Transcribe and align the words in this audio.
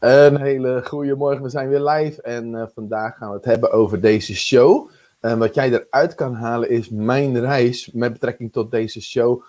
Een 0.00 0.40
hele 0.40 0.82
goede 0.84 1.14
morgen, 1.14 1.42
we 1.42 1.48
zijn 1.48 1.68
weer 1.68 1.82
live 1.88 2.22
en 2.22 2.52
uh, 2.52 2.62
vandaag 2.74 3.16
gaan 3.16 3.28
we 3.28 3.36
het 3.36 3.44
hebben 3.44 3.72
over 3.72 4.00
deze 4.00 4.34
show. 4.34 4.90
En 5.20 5.38
wat 5.38 5.54
jij 5.54 5.72
eruit 5.72 6.14
kan 6.14 6.34
halen 6.34 6.70
is 6.70 6.88
mijn 6.88 7.40
reis 7.40 7.90
met 7.92 8.12
betrekking 8.12 8.52
tot 8.52 8.70
deze 8.70 9.02
show. 9.02 9.42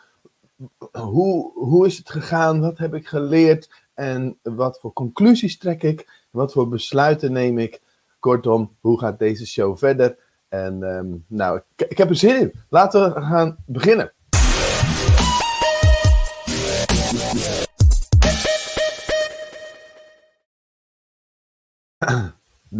Hoe, 0.92 1.52
hoe 1.54 1.86
is 1.86 1.98
het 1.98 2.10
gegaan? 2.10 2.62
Wat 2.62 2.78
heb 2.78 2.94
ik 2.94 3.08
geleerd? 3.08 3.70
En 3.94 4.38
wat 4.44 4.80
voor 4.80 4.94
conclusies 4.94 5.58
trek 5.58 5.84
ik? 5.84 6.26
Wat 6.30 6.52
voor 6.52 6.70
besluiten 6.70 7.32
neem 7.32 7.58
ik? 7.58 7.82
Kortom, 8.20 8.72
hoe 8.80 9.00
gaat 9.00 9.20
deze 9.20 9.48
show 9.48 9.78
verder? 9.78 10.18
En 10.50 10.84
um, 10.84 11.26
nou, 11.28 11.62
ik, 11.76 11.90
ik 11.90 11.98
heb 11.98 12.10
er 12.10 12.16
zin 12.16 12.40
in. 12.40 12.54
Laten 12.70 13.14
we 13.14 13.22
gaan 13.22 13.56
beginnen. 13.66 14.14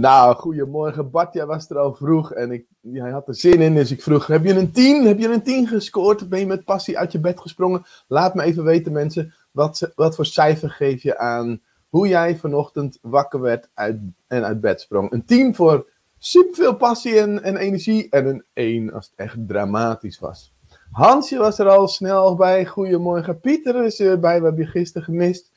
Nou, 0.02 0.36
goedemorgen. 0.36 1.12
Bart, 1.12 1.34
jij 1.34 1.46
was 1.46 1.70
er 1.70 1.78
al 1.78 1.94
vroeg 1.94 2.34
en 2.34 2.52
ik, 2.52 2.66
hij 2.92 3.12
had 3.12 3.28
er 3.28 3.36
zin 3.36 3.62
in. 3.62 3.74
Dus 3.74 3.92
ik 3.92 4.02
vroeg, 4.02 4.28
heb 4.28 4.44
je 4.44 4.54
een 4.54 4.72
10? 4.72 5.06
Heb 5.06 5.20
je 5.20 5.28
een 5.28 5.44
10 5.44 5.68
gescoord? 5.68 6.30
Ben 6.30 6.40
je 6.40 6.46
met 6.46 6.66
passie 6.66 6.98
uit 6.98 7.12
je 7.12 7.20
bed 7.20 7.40
gesprongen? 7.40 7.86
Laat 8.08 8.36
me 8.36 8.44
even 8.44 8.64
weten, 8.64 8.92
mensen. 8.92 9.34
Wat, 9.52 9.92
wat 9.96 10.16
voor 10.16 10.26
cijfer 10.26 10.70
geef 10.70 11.04
je 11.04 11.18
aan 11.18 11.62
hoe 11.90 12.08
jij 12.08 12.38
vanochtend 12.38 12.98
wakker 13.02 13.42
werd 13.42 13.70
uit, 13.74 14.00
en 14.28 14.46
uit 14.46 14.62
bed 14.62 14.82
sprong? 14.82 15.12
Een 15.12 15.26
10 15.26 15.56
voor 15.56 15.90
superveel 16.18 16.76
passie 16.76 17.20
en, 17.20 17.44
en 17.44 17.58
energie. 17.58 18.10
En 18.10 18.26
een 18.26 18.44
1 18.54 18.94
als 18.94 19.06
het 19.06 19.14
echt 19.16 19.48
dramatisch 19.48 20.20
was. 20.20 20.54
Hansje 20.92 21.38
was 21.38 21.60
er 21.60 21.70
al 21.70 21.88
snel 21.88 22.36
bij. 22.36 22.66
Goedemorgen. 22.66 23.40
Pieter 23.40 23.86
is 23.86 24.00
er 24.00 24.20
bij. 24.20 24.38
We 24.40 24.46
hebben 24.46 24.64
je 24.64 24.72
gisteren 24.72 25.04
gemist. 25.04 25.52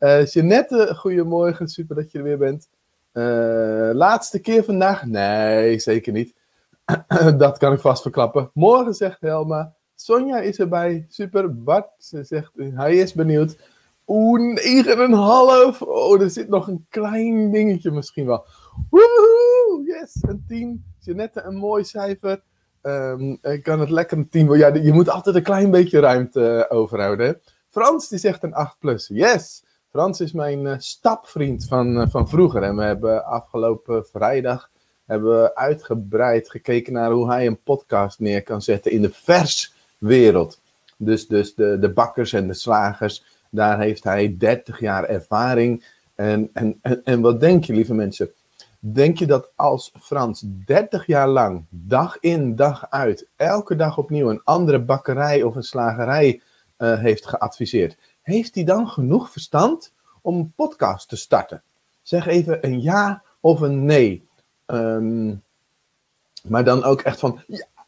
Uh, 0.00 0.26
Jeannette, 0.26 0.94
goedemorgen. 0.96 1.68
Super 1.68 1.96
dat 1.96 2.12
je 2.12 2.18
er 2.18 2.24
weer 2.24 2.38
bent. 2.38 2.68
Uh, 3.18 3.90
laatste 3.94 4.40
keer 4.40 4.64
vandaag? 4.64 5.06
Nee, 5.06 5.78
zeker 5.78 6.12
niet. 6.12 6.34
dat 7.36 7.58
kan 7.58 7.72
ik 7.72 7.80
vast 7.80 8.02
verklappen. 8.02 8.50
Morgen 8.54 8.94
zegt 8.94 9.20
Helma. 9.20 9.74
Sonja 9.94 10.40
is 10.40 10.58
erbij. 10.58 11.06
Super. 11.08 11.62
Bart 11.62 11.88
zegt 11.98 12.50
hij 12.74 12.96
is 12.96 13.14
benieuwd. 13.14 13.58
Oeh, 14.06 14.56
9,5. 15.76 15.78
Oh, 15.78 16.20
er 16.22 16.30
zit 16.30 16.48
nog 16.48 16.68
een 16.68 16.86
klein 16.88 17.50
dingetje 17.50 17.90
misschien 17.90 18.26
wel. 18.26 18.46
Woehoe! 18.90 19.82
Yes, 19.84 20.16
een 20.20 20.44
10. 20.46 20.84
Jeannette, 20.98 21.42
een 21.42 21.56
mooi 21.56 21.84
cijfer. 21.84 22.42
Um, 22.82 23.38
ik 23.42 23.62
kan 23.62 23.80
het 23.80 23.90
lekker 23.90 24.18
een 24.18 24.28
10. 24.28 24.56
Ja, 24.56 24.74
je 24.74 24.92
moet 24.92 25.10
altijd 25.10 25.36
een 25.36 25.42
klein 25.42 25.70
beetje 25.70 26.00
ruimte 26.00 26.66
uh, 26.70 26.78
overhouden. 26.78 27.40
Frans 27.68 28.08
die 28.08 28.18
zegt 28.18 28.42
een 28.42 28.54
8 28.54 28.78
plus. 28.78 29.08
Yes. 29.12 29.64
Frans 29.90 30.20
is 30.20 30.32
mijn 30.32 30.64
uh, 30.64 30.74
stapvriend 30.78 31.64
van, 31.64 32.00
uh, 32.00 32.06
van 32.08 32.28
vroeger. 32.28 32.62
En 32.62 32.76
we 32.76 32.82
hebben 32.82 33.24
afgelopen 33.24 34.06
vrijdag 34.06 34.70
hebben 35.06 35.42
we 35.42 35.54
uitgebreid 35.54 36.50
gekeken 36.50 36.92
naar 36.92 37.10
hoe 37.10 37.28
hij 37.28 37.46
een 37.46 37.62
podcast 37.62 38.18
neer 38.18 38.42
kan 38.42 38.62
zetten 38.62 38.92
in 38.92 39.02
de 39.02 39.10
verswereld. 39.12 40.60
Dus, 40.96 41.26
dus 41.26 41.54
de, 41.54 41.78
de 41.78 41.88
bakkers 41.88 42.32
en 42.32 42.46
de 42.46 42.54
slagers, 42.54 43.24
daar 43.50 43.80
heeft 43.80 44.04
hij 44.04 44.36
30 44.38 44.80
jaar 44.80 45.04
ervaring. 45.04 45.84
En, 46.14 46.50
en, 46.52 46.78
en, 46.82 47.00
en 47.04 47.20
wat 47.20 47.40
denk 47.40 47.64
je, 47.64 47.72
lieve 47.72 47.94
mensen? 47.94 48.30
Denk 48.78 49.18
je 49.18 49.26
dat 49.26 49.50
als 49.56 49.92
Frans 50.00 50.44
30 50.46 51.06
jaar 51.06 51.28
lang, 51.28 51.64
dag 51.70 52.16
in, 52.20 52.56
dag 52.56 52.90
uit, 52.90 53.26
elke 53.36 53.76
dag 53.76 53.98
opnieuw 53.98 54.30
een 54.30 54.44
andere 54.44 54.78
bakkerij 54.78 55.42
of 55.42 55.54
een 55.54 55.62
slagerij 55.62 56.40
uh, 56.78 56.98
heeft 56.98 57.26
geadviseerd, 57.26 57.96
heeft 58.28 58.54
hij 58.54 58.64
dan 58.64 58.88
genoeg 58.88 59.30
verstand 59.30 59.92
om 60.20 60.36
een 60.38 60.52
podcast 60.56 61.08
te 61.08 61.16
starten? 61.16 61.62
Zeg 62.02 62.26
even 62.26 62.66
een 62.66 62.80
ja 62.80 63.22
of 63.40 63.60
een 63.60 63.84
nee. 63.84 64.28
Um, 64.66 65.42
maar 66.42 66.64
dan 66.64 66.84
ook 66.84 67.00
echt 67.00 67.18
van 67.18 67.40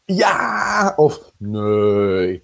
ja, 0.05 0.93
of 0.95 1.31
nee. 1.37 2.43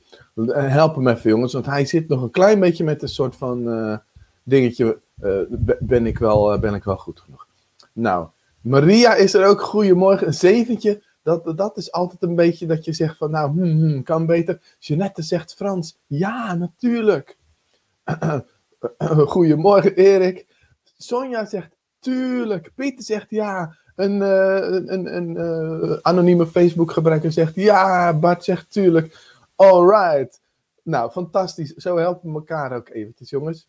Help 0.51 0.95
hem 0.95 1.07
even, 1.07 1.29
jongens, 1.29 1.53
want 1.53 1.65
hij 1.65 1.85
zit 1.85 2.07
nog 2.07 2.21
een 2.21 2.31
klein 2.31 2.59
beetje 2.59 2.83
met 2.83 3.01
een 3.01 3.09
soort 3.09 3.35
van 3.35 3.67
uh, 3.67 3.97
dingetje. 4.43 4.99
Uh, 5.23 5.39
ben, 5.79 6.05
ik 6.05 6.17
wel, 6.17 6.53
uh, 6.53 6.59
ben 6.59 6.73
ik 6.73 6.83
wel 6.83 6.97
goed 6.97 7.19
genoeg? 7.19 7.47
Nou, 7.93 8.27
Maria 8.61 9.15
is 9.15 9.33
er 9.33 9.45
ook. 9.45 9.61
Goedemorgen, 9.61 10.27
een 10.27 10.33
zeventje. 10.33 11.01
Dat, 11.23 11.57
dat 11.57 11.77
is 11.77 11.91
altijd 11.91 12.21
een 12.23 12.35
beetje 12.35 12.65
dat 12.65 12.85
je 12.85 12.93
zegt 12.93 13.17
van, 13.17 13.31
nou, 13.31 13.51
hmm, 13.51 13.79
hmm, 13.79 14.03
kan 14.03 14.25
beter. 14.25 14.59
Jeannette 14.79 15.21
zegt 15.21 15.53
Frans. 15.53 15.97
Ja, 16.07 16.53
natuurlijk. 16.53 17.37
Goedemorgen, 19.33 19.95
Erik. 19.95 20.45
Sonja 20.97 21.45
zegt 21.45 21.69
tuurlijk. 21.99 22.71
Pieter 22.75 23.03
zegt 23.03 23.29
ja. 23.29 23.75
Een, 23.95 24.21
uh, 24.21 24.91
een, 24.91 25.15
een 25.15 25.35
uh, 25.35 25.97
anonieme 26.01 26.47
Facebook-gebruiker 26.47 27.31
zegt 27.31 27.55
ja. 27.55 28.13
Bart 28.13 28.43
zegt 28.43 28.71
tuurlijk. 28.71 29.35
Alright. 29.55 30.41
Nou, 30.83 31.11
fantastisch. 31.11 31.73
Zo 31.73 31.97
helpen 31.97 32.29
we 32.29 32.35
elkaar 32.35 32.71
ook 32.75 32.89
eventjes, 32.89 33.29
jongens. 33.29 33.67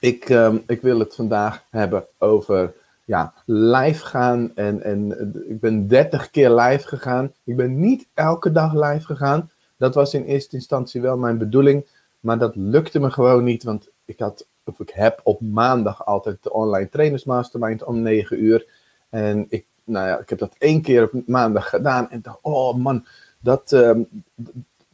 Ik, 0.00 0.28
um, 0.28 0.62
ik 0.66 0.80
wil 0.80 0.98
het 0.98 1.14
vandaag 1.14 1.64
hebben 1.70 2.04
over 2.18 2.74
ja, 3.04 3.34
live 3.44 4.04
gaan. 4.06 4.52
En, 4.54 4.82
en 4.82 5.10
ik 5.48 5.60
ben 5.60 5.88
30 5.88 6.30
keer 6.30 6.50
live 6.50 6.88
gegaan. 6.88 7.32
Ik 7.44 7.56
ben 7.56 7.80
niet 7.80 8.06
elke 8.14 8.52
dag 8.52 8.74
live 8.74 9.04
gegaan. 9.04 9.50
Dat 9.76 9.94
was 9.94 10.14
in 10.14 10.24
eerste 10.24 10.56
instantie 10.56 11.00
wel 11.00 11.16
mijn 11.16 11.38
bedoeling. 11.38 11.84
Maar 12.22 12.38
dat 12.38 12.56
lukte 12.56 13.00
me 13.00 13.10
gewoon 13.10 13.44
niet. 13.44 13.62
Want 13.62 13.88
ik 14.04 14.18
had, 14.18 14.46
of 14.64 14.80
ik 14.80 14.90
heb 14.90 15.20
op 15.22 15.40
maandag 15.40 16.06
altijd 16.06 16.42
de 16.42 16.52
online 16.52 16.88
trainers 16.88 17.24
mastermind 17.24 17.84
om 17.84 18.02
9 18.02 18.44
uur. 18.44 18.66
En 19.08 19.46
ik, 19.48 19.66
nou 19.84 20.06
ja, 20.08 20.18
ik 20.18 20.28
heb 20.28 20.38
dat 20.38 20.54
één 20.58 20.82
keer 20.82 21.02
op 21.02 21.26
maandag 21.26 21.68
gedaan. 21.68 22.10
En 22.10 22.20
dacht, 22.22 22.38
oh 22.40 22.76
man, 22.76 23.06
dat, 23.38 23.72
um, 23.72 24.08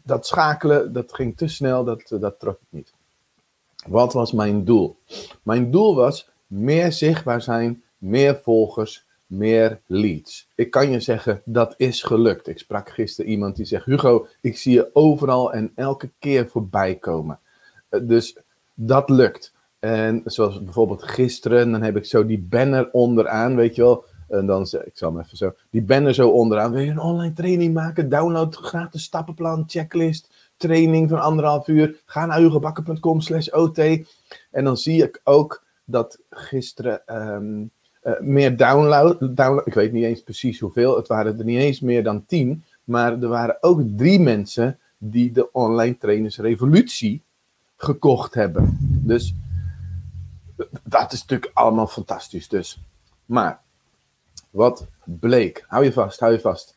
dat 0.02 0.26
schakelen, 0.26 0.92
dat 0.92 1.14
ging 1.14 1.36
te 1.36 1.48
snel. 1.48 1.84
Dat, 1.84 2.02
dat 2.08 2.40
trok 2.40 2.56
ik 2.60 2.66
niet. 2.68 2.92
Wat 3.86 4.12
was 4.12 4.32
mijn 4.32 4.64
doel? 4.64 4.96
Mijn 5.42 5.70
doel 5.70 5.94
was 5.94 6.28
meer 6.46 6.92
zichtbaar 6.92 7.42
zijn, 7.42 7.82
meer 7.98 8.40
volgers, 8.42 9.06
meer 9.28 9.80
leads. 9.86 10.48
Ik 10.54 10.70
kan 10.70 10.90
je 10.90 11.00
zeggen, 11.00 11.42
dat 11.44 11.74
is 11.76 12.02
gelukt. 12.02 12.48
Ik 12.48 12.58
sprak 12.58 12.90
gisteren 12.90 13.30
iemand 13.30 13.56
die 13.56 13.64
zegt: 13.64 13.84
Hugo, 13.84 14.26
ik 14.40 14.56
zie 14.56 14.72
je 14.72 14.90
overal 14.92 15.52
en 15.52 15.72
elke 15.74 16.10
keer 16.18 16.48
voorbij 16.48 16.94
komen. 16.94 17.38
Dus 18.02 18.36
dat 18.74 19.10
lukt. 19.10 19.52
En 19.78 20.22
zoals 20.24 20.62
bijvoorbeeld 20.62 21.02
gisteren, 21.02 21.70
dan 21.70 21.82
heb 21.82 21.96
ik 21.96 22.04
zo 22.04 22.26
die 22.26 22.38
banner 22.38 22.88
onderaan, 22.92 23.56
weet 23.56 23.74
je 23.74 23.82
wel. 23.82 24.04
En 24.28 24.46
dan 24.46 24.66
zeg 24.66 24.84
ik 24.84 24.96
zal 24.96 25.12
hem 25.12 25.20
even 25.20 25.36
zo, 25.36 25.54
die 25.70 25.82
banner 25.82 26.14
zo 26.14 26.28
onderaan. 26.28 26.72
Wil 26.72 26.82
je 26.82 26.90
een 26.90 27.00
online 27.00 27.32
training 27.32 27.74
maken? 27.74 28.08
Download 28.08 28.54
gratis 28.54 29.02
stappenplan, 29.02 29.64
checklist, 29.66 30.30
training 30.56 31.08
van 31.08 31.20
anderhalf 31.20 31.68
uur. 31.68 32.00
Ga 32.04 32.26
naar 32.26 32.38
hugobakken.com 32.38 33.20
slash 33.20 33.48
ot. 33.48 33.78
En 33.78 34.64
dan 34.64 34.76
zie 34.76 35.02
ik 35.02 35.20
ook 35.24 35.62
dat 35.84 36.18
gisteren 36.30 37.02
um, 37.06 37.70
uh, 38.08 38.20
meer 38.20 38.56
download, 38.56 39.36
download, 39.36 39.66
ik 39.66 39.74
weet 39.74 39.92
niet 39.92 40.04
eens 40.04 40.22
precies 40.22 40.60
hoeveel, 40.60 40.96
het 40.96 41.06
waren 41.06 41.38
er 41.38 41.44
niet 41.44 41.60
eens 41.60 41.80
meer 41.80 42.02
dan 42.02 42.26
tien. 42.26 42.64
Maar 42.84 43.12
er 43.12 43.28
waren 43.28 43.56
ook 43.60 43.82
drie 43.96 44.20
mensen 44.20 44.78
die 44.98 45.32
de 45.32 45.52
online 45.52 45.96
trainers 45.98 46.38
revolutie 46.38 47.22
gekocht 47.76 48.34
hebben. 48.34 48.78
Dus 48.80 49.34
dat 50.82 51.12
is 51.12 51.20
natuurlijk 51.20 51.50
allemaal 51.54 51.86
fantastisch. 51.86 52.48
Dus. 52.48 52.80
Maar 53.24 53.60
wat 54.50 54.86
bleek, 55.04 55.64
hou 55.66 55.84
je 55.84 55.92
vast, 55.92 56.20
hou 56.20 56.32
je 56.32 56.40
vast. 56.40 56.76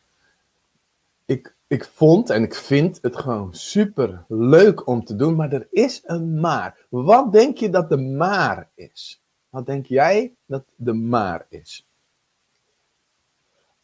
Ik, 1.25 1.56
ik 1.68 1.89
vond 1.94 2.30
en 2.30 2.44
ik 2.44 2.56
vind 2.56 3.00
het 3.01 3.16
gewoon 3.16 3.54
super 3.54 4.24
leuk 4.28 4.88
om 4.88 5.06
te 5.06 5.16
doen, 5.16 5.36
maar 5.36 5.51
er 5.51 5.68
is 5.72 6.01
een 6.06 6.39
maar. 6.39 6.78
Wat 6.89 7.31
denk 7.31 7.57
je 7.57 7.69
dat 7.69 7.89
de 7.89 7.98
maar 7.98 8.69
is? 8.75 9.20
Wat 9.51 9.65
denk 9.65 9.86
jij 9.86 10.33
dat 10.45 10.63
de 10.75 10.94
maar 10.94 11.45
is? 11.50 11.86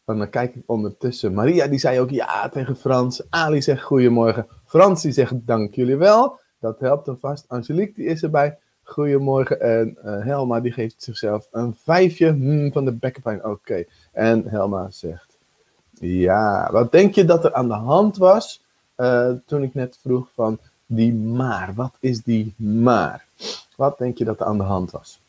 En 0.04 0.18
dan 0.18 0.30
kijk 0.30 0.54
ik 0.54 0.62
ondertussen. 0.66 1.34
Maria 1.34 1.66
die 1.66 1.78
zei 1.78 2.00
ook 2.00 2.10
ja 2.10 2.48
tegen 2.48 2.76
Frans. 2.76 3.30
Ali 3.30 3.62
zegt 3.62 3.82
goedemorgen. 3.82 4.46
Frans 4.64 5.02
die 5.02 5.12
zegt 5.12 5.34
dank 5.46 5.74
jullie 5.74 5.96
wel. 5.96 6.38
Dat 6.58 6.80
helpt 6.80 7.06
hem 7.06 7.18
vast. 7.18 7.44
Angelique 7.48 7.94
die 7.94 8.06
is 8.06 8.22
erbij. 8.22 8.58
Goedemorgen. 8.82 9.60
En 9.60 9.98
uh, 10.04 10.24
Helma 10.24 10.60
die 10.60 10.72
geeft 10.72 11.02
zichzelf 11.02 11.48
een 11.52 11.76
vijfje 11.82 12.28
hmm, 12.28 12.72
van 12.72 12.84
de 12.84 12.92
bekkenpijn. 12.92 13.44
Oké. 13.44 13.84
En 14.12 14.44
Helma 14.46 14.90
zegt 14.90 15.38
ja. 16.00 16.68
Wat 16.72 16.92
denk 16.92 17.14
je 17.14 17.24
dat 17.24 17.44
er 17.44 17.54
aan 17.54 17.68
de 17.68 17.74
hand 17.74 18.16
was 18.16 18.62
uh, 18.96 19.30
toen 19.46 19.62
ik 19.62 19.74
net 19.74 19.98
vroeg 20.02 20.28
van 20.34 20.58
die 20.86 21.14
maar? 21.14 21.72
Wat 21.74 21.92
is 22.00 22.22
die 22.22 22.54
maar? 22.56 23.24
Wat 23.76 23.98
denk 23.98 24.18
je 24.18 24.24
dat 24.24 24.40
er 24.40 24.46
aan 24.46 24.58
de 24.58 24.64
hand 24.64 24.90
was? 24.90 25.20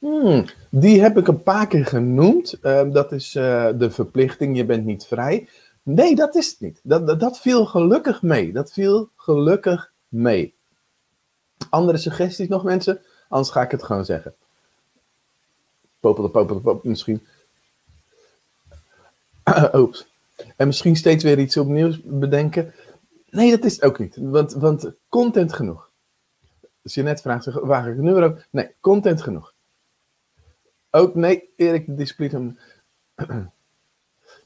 Hmm, 0.00 0.44
die 0.70 1.00
heb 1.00 1.18
ik 1.18 1.28
een 1.28 1.42
paar 1.42 1.66
keer 1.66 1.86
genoemd. 1.86 2.52
Ehm, 2.60 2.90
dat 2.90 3.12
is 3.12 3.34
uh, 3.34 3.68
de 3.78 3.90
verplichting, 3.90 4.56
je 4.56 4.64
bent 4.64 4.84
niet 4.84 5.06
vrij. 5.06 5.48
Nee, 5.82 6.14
dat 6.14 6.34
is 6.34 6.50
het 6.50 6.60
niet. 6.60 6.80
Dat, 6.82 7.20
dat, 7.20 7.40
viel 7.40 7.66
gelukkig 7.66 8.22
mee. 8.22 8.52
Dat 8.52 8.72
viel 8.72 9.08
gelukkig 9.16 9.92
mee. 10.08 10.54
Andere 11.70 11.98
suggesties 11.98 12.48
nog, 12.48 12.64
mensen? 12.64 13.00
Anders 13.28 13.50
ga 13.50 13.62
ik 13.62 13.70
het 13.70 13.82
gewoon 13.82 14.04
zeggen. 14.04 14.34
Popel, 16.00 16.28
popel, 16.28 16.60
popel, 16.60 16.90
misschien. 16.90 17.26
Oeps. 19.74 20.06
En 20.56 20.66
misschien 20.66 20.96
steeds 20.96 21.24
weer 21.24 21.38
iets 21.38 21.56
opnieuw 21.56 21.92
bedenken. 22.04 22.74
Nee, 23.30 23.50
dat 23.50 23.64
is 23.64 23.74
het 23.74 23.84
ook 23.84 23.98
niet. 23.98 24.16
Want, 24.16 24.52
want 24.52 24.90
content 25.08 25.52
genoeg. 25.52 25.90
Als 26.82 26.94
je 26.94 27.02
net 27.02 27.20
vraagt, 27.20 27.44
waar 27.52 27.88
ik 27.88 27.96
het 27.96 28.04
nu 28.04 28.14
over? 28.14 28.46
Nee, 28.50 28.70
content 28.80 29.22
genoeg. 29.22 29.54
Ook 30.90 31.14
nee, 31.14 31.50
Erik 31.56 31.86
de 31.86 31.94
discipline. 31.94 32.54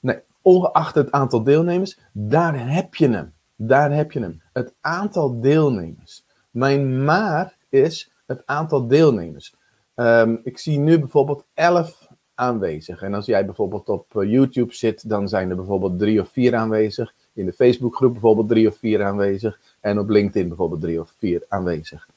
Nee, 0.01 0.19
ongeacht 0.43 0.95
het 0.95 1.13
aantal 1.13 1.43
deelnemers, 1.43 1.99
daar 2.13 2.69
heb 2.69 2.95
je 2.95 3.09
hem. 3.09 3.33
Daar 3.57 3.93
heb 3.93 4.13
je 4.13 4.21
hem. 4.21 4.43
Het 4.53 4.73
aantal 4.81 5.41
deelnemers. 5.41 6.25
Mijn 6.51 7.05
maar 7.05 7.57
is 7.69 8.11
het 8.27 8.43
aantal 8.47 8.87
deelnemers. 8.87 9.55
Um, 9.95 10.41
ik 10.45 10.59
zie 10.59 10.79
nu 10.79 10.99
bijvoorbeeld 10.99 11.45
11 11.55 12.09
aanwezig. 12.35 13.03
En 13.03 13.15
als 13.15 13.27
jij 13.27 13.45
bijvoorbeeld 13.45 13.89
op 13.89 14.17
eh, 14.17 14.31
YouTube 14.31 14.75
zit, 14.75 15.09
dan 15.09 15.29
zijn 15.29 15.51
er 15.51 15.57
bijvoorbeeld 15.57 15.99
drie 15.99 16.21
of 16.21 16.29
vier 16.29 16.55
aanwezig. 16.55 17.13
In 17.33 17.47
de 17.47 17.53
Facebookgroep 17.53 18.13
bijvoorbeeld 18.13 18.49
drie 18.49 18.69
of 18.69 18.77
vier 18.77 19.05
aanwezig. 19.05 19.61
En 19.81 19.99
op 19.99 20.09
LinkedIn 20.09 20.49
bijvoorbeeld 20.49 20.81
drie 20.81 21.01
of 21.01 21.15
vier 21.19 21.45
aanwezig. 21.49 22.09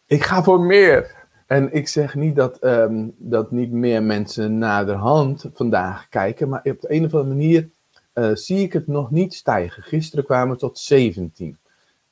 ik 0.05 0.23
ga 0.23 0.43
voor 0.43 0.59
meer. 0.59 1.22
En 1.53 1.73
ik 1.73 1.87
zeg 1.87 2.15
niet 2.15 2.35
dat, 2.35 2.63
um, 2.63 3.15
dat 3.17 3.51
niet 3.51 3.71
meer 3.71 4.03
mensen 4.03 4.57
naderhand 4.57 5.45
vandaag 5.53 6.09
kijken, 6.09 6.49
maar 6.49 6.61
op 6.63 6.81
de 6.81 6.91
een 6.93 7.05
of 7.05 7.13
andere 7.13 7.35
manier 7.35 7.69
uh, 8.13 8.35
zie 8.35 8.57
ik 8.57 8.73
het 8.73 8.87
nog 8.87 9.11
niet 9.11 9.33
stijgen. 9.33 9.83
Gisteren 9.83 10.25
kwamen 10.25 10.53
we 10.53 10.59
tot 10.59 10.79
17. 10.79 11.47
Um, 11.47 11.57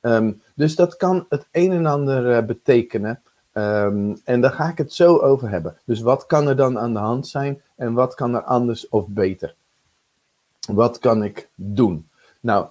ehm, 0.00 0.32
dus 0.54 0.74
dat 0.74 0.96
kan 0.96 1.26
het 1.28 1.46
een 1.52 1.72
en 1.72 1.86
ander 1.86 2.36
uh, 2.36 2.46
betekenen. 2.46 3.22
Um, 3.52 4.20
en 4.24 4.40
daar 4.40 4.52
ga 4.52 4.68
ik 4.68 4.78
het 4.78 4.92
zo 4.92 5.18
over 5.18 5.48
hebben. 5.48 5.76
Dus 5.84 6.00
wat 6.00 6.26
kan 6.26 6.48
er 6.48 6.56
dan 6.56 6.78
aan 6.78 6.92
de 6.92 6.98
hand 6.98 7.28
zijn 7.28 7.62
en 7.76 7.92
wat 7.92 8.14
kan 8.14 8.34
er 8.34 8.42
anders 8.42 8.88
of 8.88 9.06
beter? 9.08 9.54
Wat 10.66 10.98
kan 10.98 11.24
ik 11.24 11.48
doen? 11.54 12.08
Nou, 12.40 12.66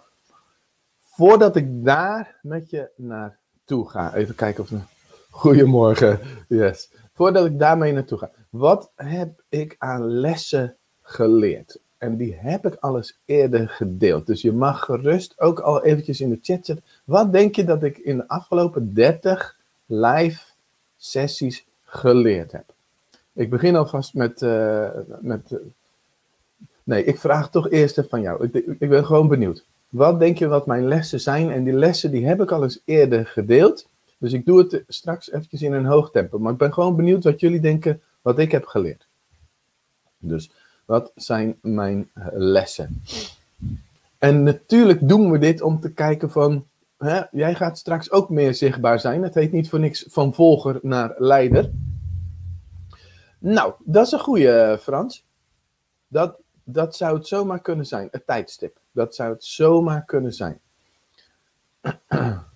voordat 1.03 1.55
ik 1.55 1.85
daar 1.85 2.35
met 2.41 2.69
je 2.69 2.89
naartoe 2.95 3.89
ga, 3.89 4.13
even 4.13 4.35
kijken 4.35 4.63
of. 4.63 4.90
Goedemorgen, 5.31 6.19
yes. 6.47 6.89
Voordat 7.13 7.45
ik 7.45 7.59
daarmee 7.59 7.93
naartoe 7.93 8.17
ga, 8.17 8.31
wat 8.49 8.91
heb 8.95 9.43
ik 9.49 9.75
aan 9.77 10.07
lessen 10.07 10.75
geleerd? 11.01 11.79
En 11.97 12.17
die 12.17 12.35
heb 12.35 12.65
ik 12.65 12.75
alles 12.79 13.19
eerder 13.25 13.69
gedeeld. 13.69 14.25
Dus 14.25 14.41
je 14.41 14.51
mag 14.51 14.79
gerust 14.79 15.39
ook 15.39 15.59
al 15.59 15.83
eventjes 15.83 16.21
in 16.21 16.29
de 16.29 16.39
chat 16.41 16.65
zetten. 16.65 16.85
Wat 17.03 17.31
denk 17.31 17.55
je 17.55 17.63
dat 17.63 17.83
ik 17.83 17.97
in 17.97 18.17
de 18.17 18.27
afgelopen 18.27 18.93
30 18.93 19.57
live 19.85 20.41
sessies 20.97 21.65
geleerd 21.83 22.51
heb? 22.51 22.65
Ik 23.33 23.49
begin 23.49 23.75
alvast 23.75 24.13
met. 24.13 24.41
Uh, 24.41 24.89
met 25.19 25.51
uh, 25.51 25.59
nee, 26.83 27.03
ik 27.03 27.19
vraag 27.19 27.49
toch 27.49 27.69
eerst 27.69 27.97
even 27.97 28.09
van 28.09 28.21
jou. 28.21 28.49
Ik, 28.51 28.65
ik 28.79 28.89
ben 28.89 29.05
gewoon 29.05 29.27
benieuwd. 29.27 29.63
Wat 29.89 30.19
denk 30.19 30.37
je 30.37 30.47
wat 30.47 30.65
mijn 30.65 30.87
lessen 30.87 31.19
zijn? 31.19 31.51
En 31.51 31.63
die 31.63 31.73
lessen 31.73 32.11
die 32.11 32.25
heb 32.25 32.41
ik 32.41 32.51
al 32.51 32.63
eens 32.63 32.81
eerder 32.85 33.25
gedeeld. 33.25 33.89
Dus 34.21 34.33
ik 34.33 34.45
doe 34.45 34.59
het 34.59 34.83
straks 34.87 35.31
eventjes 35.31 35.61
in 35.61 35.73
een 35.73 35.85
hoog 35.85 36.11
tempo. 36.11 36.39
Maar 36.39 36.51
ik 36.51 36.57
ben 36.57 36.73
gewoon 36.73 36.95
benieuwd 36.95 37.23
wat 37.23 37.39
jullie 37.39 37.59
denken, 37.59 38.01
wat 38.21 38.39
ik 38.39 38.51
heb 38.51 38.65
geleerd. 38.65 39.07
Dus 40.17 40.51
wat 40.85 41.11
zijn 41.15 41.57
mijn 41.61 42.09
lessen? 42.31 43.01
En 44.17 44.43
natuurlijk 44.43 45.07
doen 45.07 45.31
we 45.31 45.37
dit 45.37 45.61
om 45.61 45.79
te 45.79 45.91
kijken 45.91 46.31
van, 46.31 46.65
hè, 46.97 47.21
jij 47.31 47.55
gaat 47.55 47.77
straks 47.77 48.11
ook 48.11 48.29
meer 48.29 48.53
zichtbaar 48.53 48.99
zijn. 48.99 49.23
Het 49.23 49.33
heet 49.33 49.51
niet 49.51 49.69
voor 49.69 49.79
niks 49.79 50.05
van 50.07 50.33
volger 50.33 50.79
naar 50.81 51.13
leider. 51.17 51.71
Nou, 53.37 53.73
dat 53.79 54.05
is 54.05 54.11
een 54.11 54.19
goede, 54.19 54.77
Frans. 54.81 55.23
Dat, 56.07 56.35
dat 56.63 56.95
zou 56.95 57.17
het 57.17 57.27
zomaar 57.27 57.61
kunnen 57.61 57.85
zijn, 57.85 58.07
het 58.11 58.25
tijdstip. 58.25 58.77
Dat 58.91 59.15
zou 59.15 59.33
het 59.33 59.43
zomaar 59.43 60.05
kunnen 60.05 60.33
zijn. 60.33 60.59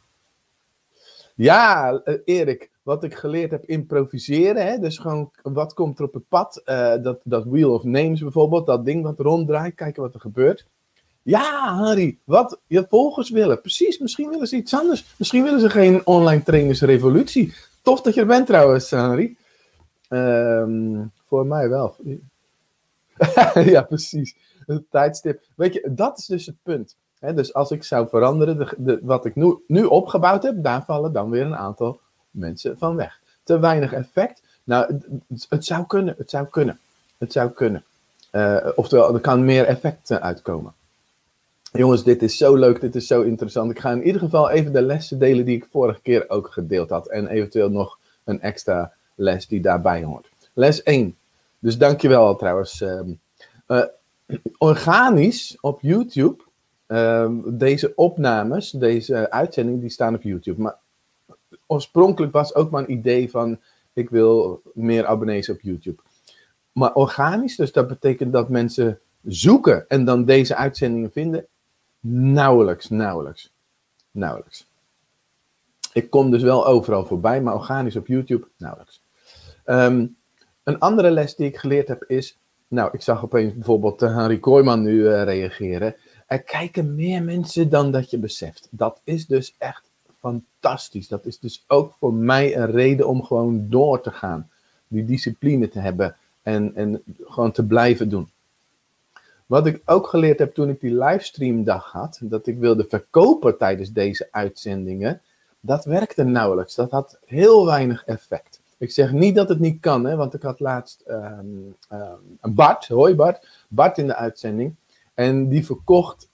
Ja, 1.35 1.93
eh, 2.03 2.15
Erik, 2.25 2.69
wat 2.83 3.03
ik 3.03 3.15
geleerd 3.15 3.51
heb 3.51 3.65
improviseren. 3.65 4.65
Hè? 4.65 4.77
Dus 4.77 4.97
gewoon, 4.97 5.31
wat 5.41 5.73
komt 5.73 5.99
er 5.99 6.05
op 6.05 6.13
het 6.13 6.27
pad? 6.27 6.61
Uh, 6.65 6.95
dat, 7.01 7.19
dat 7.23 7.45
Wheel 7.45 7.73
of 7.73 7.83
Names 7.83 8.19
bijvoorbeeld, 8.19 8.65
dat 8.65 8.85
ding 8.85 9.03
wat 9.03 9.19
ronddraait, 9.19 9.75
kijken 9.75 10.01
wat 10.01 10.13
er 10.13 10.19
gebeurt. 10.19 10.67
Ja, 11.21 11.75
Harry, 11.75 12.17
wat 12.23 12.59
je 12.67 12.85
volgers 12.89 13.29
willen. 13.29 13.61
Precies, 13.61 13.97
misschien 13.97 14.29
willen 14.29 14.47
ze 14.47 14.55
iets 14.55 14.73
anders. 14.73 15.15
Misschien 15.17 15.43
willen 15.43 15.59
ze 15.59 15.69
geen 15.69 16.05
online 16.05 16.43
trainersrevolutie. 16.43 17.53
Tof 17.81 18.01
dat 18.01 18.13
je 18.13 18.21
er 18.21 18.27
bent 18.27 18.47
trouwens, 18.47 18.91
Harry. 18.91 19.35
Um, 20.09 21.11
voor 21.25 21.45
mij 21.45 21.69
wel. 21.69 21.95
ja, 23.73 23.81
precies. 23.81 24.35
Het 24.65 24.83
tijdstip. 24.89 25.43
Weet 25.55 25.73
je, 25.73 25.91
dat 25.95 26.17
is 26.17 26.25
dus 26.25 26.45
het 26.45 26.55
punt 26.63 26.95
dus 27.19 27.53
als 27.53 27.71
ik 27.71 27.83
zou 27.83 28.07
veranderen, 28.09 28.57
de, 28.57 28.73
de, 28.77 29.00
wat 29.01 29.25
ik 29.25 29.35
nu, 29.35 29.56
nu 29.67 29.83
opgebouwd 29.83 30.44
heb, 30.44 30.63
daar 30.63 30.83
vallen 30.85 31.13
dan 31.13 31.29
weer 31.29 31.45
een 31.45 31.56
aantal 31.56 32.00
mensen 32.31 32.77
van 32.77 32.95
weg. 32.95 33.19
Te 33.44 33.59
weinig 33.59 33.94
effect. 33.94 34.41
Nou, 34.63 35.00
het, 35.50 35.65
zou 35.65 35.85
kunnen, 35.85 36.15
het 36.17 36.29
zou 36.29 36.47
kunnen. 36.47 36.79
Het 37.17 37.31
zou 37.31 37.50
kunnen. 37.50 37.83
Uh, 38.31 38.67
oftewel, 38.75 39.13
er 39.13 39.19
kan 39.19 39.45
meer 39.45 39.65
effect 39.65 40.12
uitkomen. 40.12 40.73
Jongens, 41.71 42.03
dit 42.03 42.23
is 42.23 42.38
zo 42.38 42.56
leuk, 42.56 42.81
dit 42.81 42.95
is 42.95 43.07
zo 43.07 43.21
interessant. 43.21 43.71
Ik 43.71 43.79
ga 43.79 43.91
in 43.91 44.03
ieder 44.03 44.21
geval 44.21 44.50
even 44.50 44.73
de 44.73 44.81
lessen 44.81 45.19
delen 45.19 45.45
die 45.45 45.56
ik 45.56 45.67
vorige 45.71 46.01
keer 46.01 46.29
ook 46.29 46.51
gedeeld 46.51 46.89
had. 46.89 47.07
En 47.07 47.27
eventueel 47.27 47.69
nog 47.69 48.00
een 48.23 48.41
extra 48.41 48.94
les 49.15 49.47
die 49.47 49.62
daarbij 49.62 50.03
hoort. 50.03 50.29
Les 50.53 50.83
1. 50.83 51.15
Dus 51.59 51.77
dankjewel 51.77 52.35
trouwens. 52.35 52.81
Uh, 52.81 53.81
organisch 54.57 55.57
op 55.62 55.81
YouTube 55.81 56.44
Ehm, 56.87 57.35
deze 57.45 57.91
opnames, 57.95 58.71
deze 58.71 59.31
uitzending, 59.31 59.81
die 59.81 59.89
staan 59.89 60.15
op 60.15 60.21
YouTube. 60.21 60.62
Maar 60.62 60.77
oorspronkelijk 61.67 62.33
was 62.33 62.55
ook 62.55 62.69
maar 62.69 62.83
een 62.83 62.91
idee 62.91 63.29
van, 63.29 63.60
ik 63.93 64.10
wil 64.10 64.62
meer 64.74 65.05
abonnees 65.05 65.50
op 65.50 65.62
YouTube. 65.62 66.01
Maar 66.71 66.93
organisch, 66.93 67.55
dus 67.55 67.71
dat 67.71 67.88
betekent 67.88 68.33
dat 68.33 68.50
mensen 68.50 69.00
zoeken 69.24 69.86
en 69.88 70.05
dan 70.05 70.25
deze 70.25 70.55
uitzendingen 70.55 71.12
vinden, 71.12 71.45
nauwelijks, 72.00 72.89
nauwelijks, 72.89 73.51
nauwelijks. 74.12 74.67
Ik 75.93 76.10
kom 76.10 76.31
dus 76.31 76.41
wel 76.41 76.67
overal 76.67 77.05
voorbij, 77.05 77.41
maar 77.41 77.53
organisch 77.53 77.95
op 77.95 78.07
YouTube, 78.07 78.48
nauwelijks. 78.57 79.01
Ehm, 79.63 80.05
een 80.63 80.79
andere 80.79 81.12
les 81.12 81.36
die 81.36 81.48
ik 81.48 81.57
geleerd 81.57 81.88
heb 81.88 82.03
is, 82.03 82.38
nou, 82.67 82.89
ik 82.91 83.01
zag 83.01 83.24
opeens 83.24 83.53
bijvoorbeeld 83.53 84.00
Henry 84.00 84.39
Kooijman 84.39 84.81
nu 84.81 84.93
uh, 84.93 85.24
reageren. 85.24 85.95
Er 86.25 86.41
kijken 86.41 86.96
meer 86.96 87.24
mensen 87.24 87.70
dan 87.70 87.91
dat 87.91 88.10
je 88.10 88.17
beseft. 88.17 88.67
Dat 88.72 89.00
is 89.03 89.25
dus 89.25 89.55
echt 89.58 89.84
fantastisch. 90.20 91.08
Dat 91.08 91.25
is 91.25 91.39
dus 91.39 91.63
ook 91.67 91.96
voor 92.00 92.13
mij 92.13 92.58
een 92.58 92.72
reden 92.72 93.08
om 93.08 93.24
gewoon 93.24 93.70
door 93.70 94.01
te 94.01 94.12
gaan. 94.12 94.50
Die 94.88 95.05
discipline 95.05 95.70
te 95.70 95.79
hebben 95.79 96.15
en, 96.41 96.75
en 96.75 97.01
gewoon 97.24 97.51
te 97.51 97.65
blijven 97.65 98.10
doen. 98.10 98.29
Wat 99.46 99.65
ik 99.65 99.82
ook 99.86 100.08
geleerd 100.08 100.39
heb 100.39 100.53
toen 100.53 100.70
ik 100.70 100.79
die 100.79 100.98
livestreamdag 100.98 101.91
had, 101.91 102.20
dat 102.22 102.48
ik 102.48 102.58
wilde 102.58 102.86
verkopen 102.89 103.58
tijdens 103.58 103.91
deze 103.91 104.27
uitzendingen, 104.32 105.22
dat 105.60 105.86
werkte 105.86 106.24
nauwelijks. 106.24 106.75
Dat 106.75 106.91
had 106.91 107.17
heel 107.25 107.65
weinig 107.65 108.05
effect. 108.05 108.60
Ik 108.77 108.91
zeg 108.91 109.12
niet 109.12 109.36
dat 109.36 109.50
het 109.50 109.60
niet 109.60 109.79
kan, 109.79 110.05
hè, 110.05 110.15
want 110.15 110.34
ik 110.34 110.41
had 110.41 110.60
laatst 110.60 111.03
um, 111.08 111.75
um, 112.41 112.55
hoi 112.88 113.15
Bart, 113.15 113.48
Bart 113.67 113.98
in 113.98 114.08
de 114.08 114.15
uitzending. 114.15 114.75
En 115.15 115.50
die 115.50 115.65
verkocht, 115.65 116.27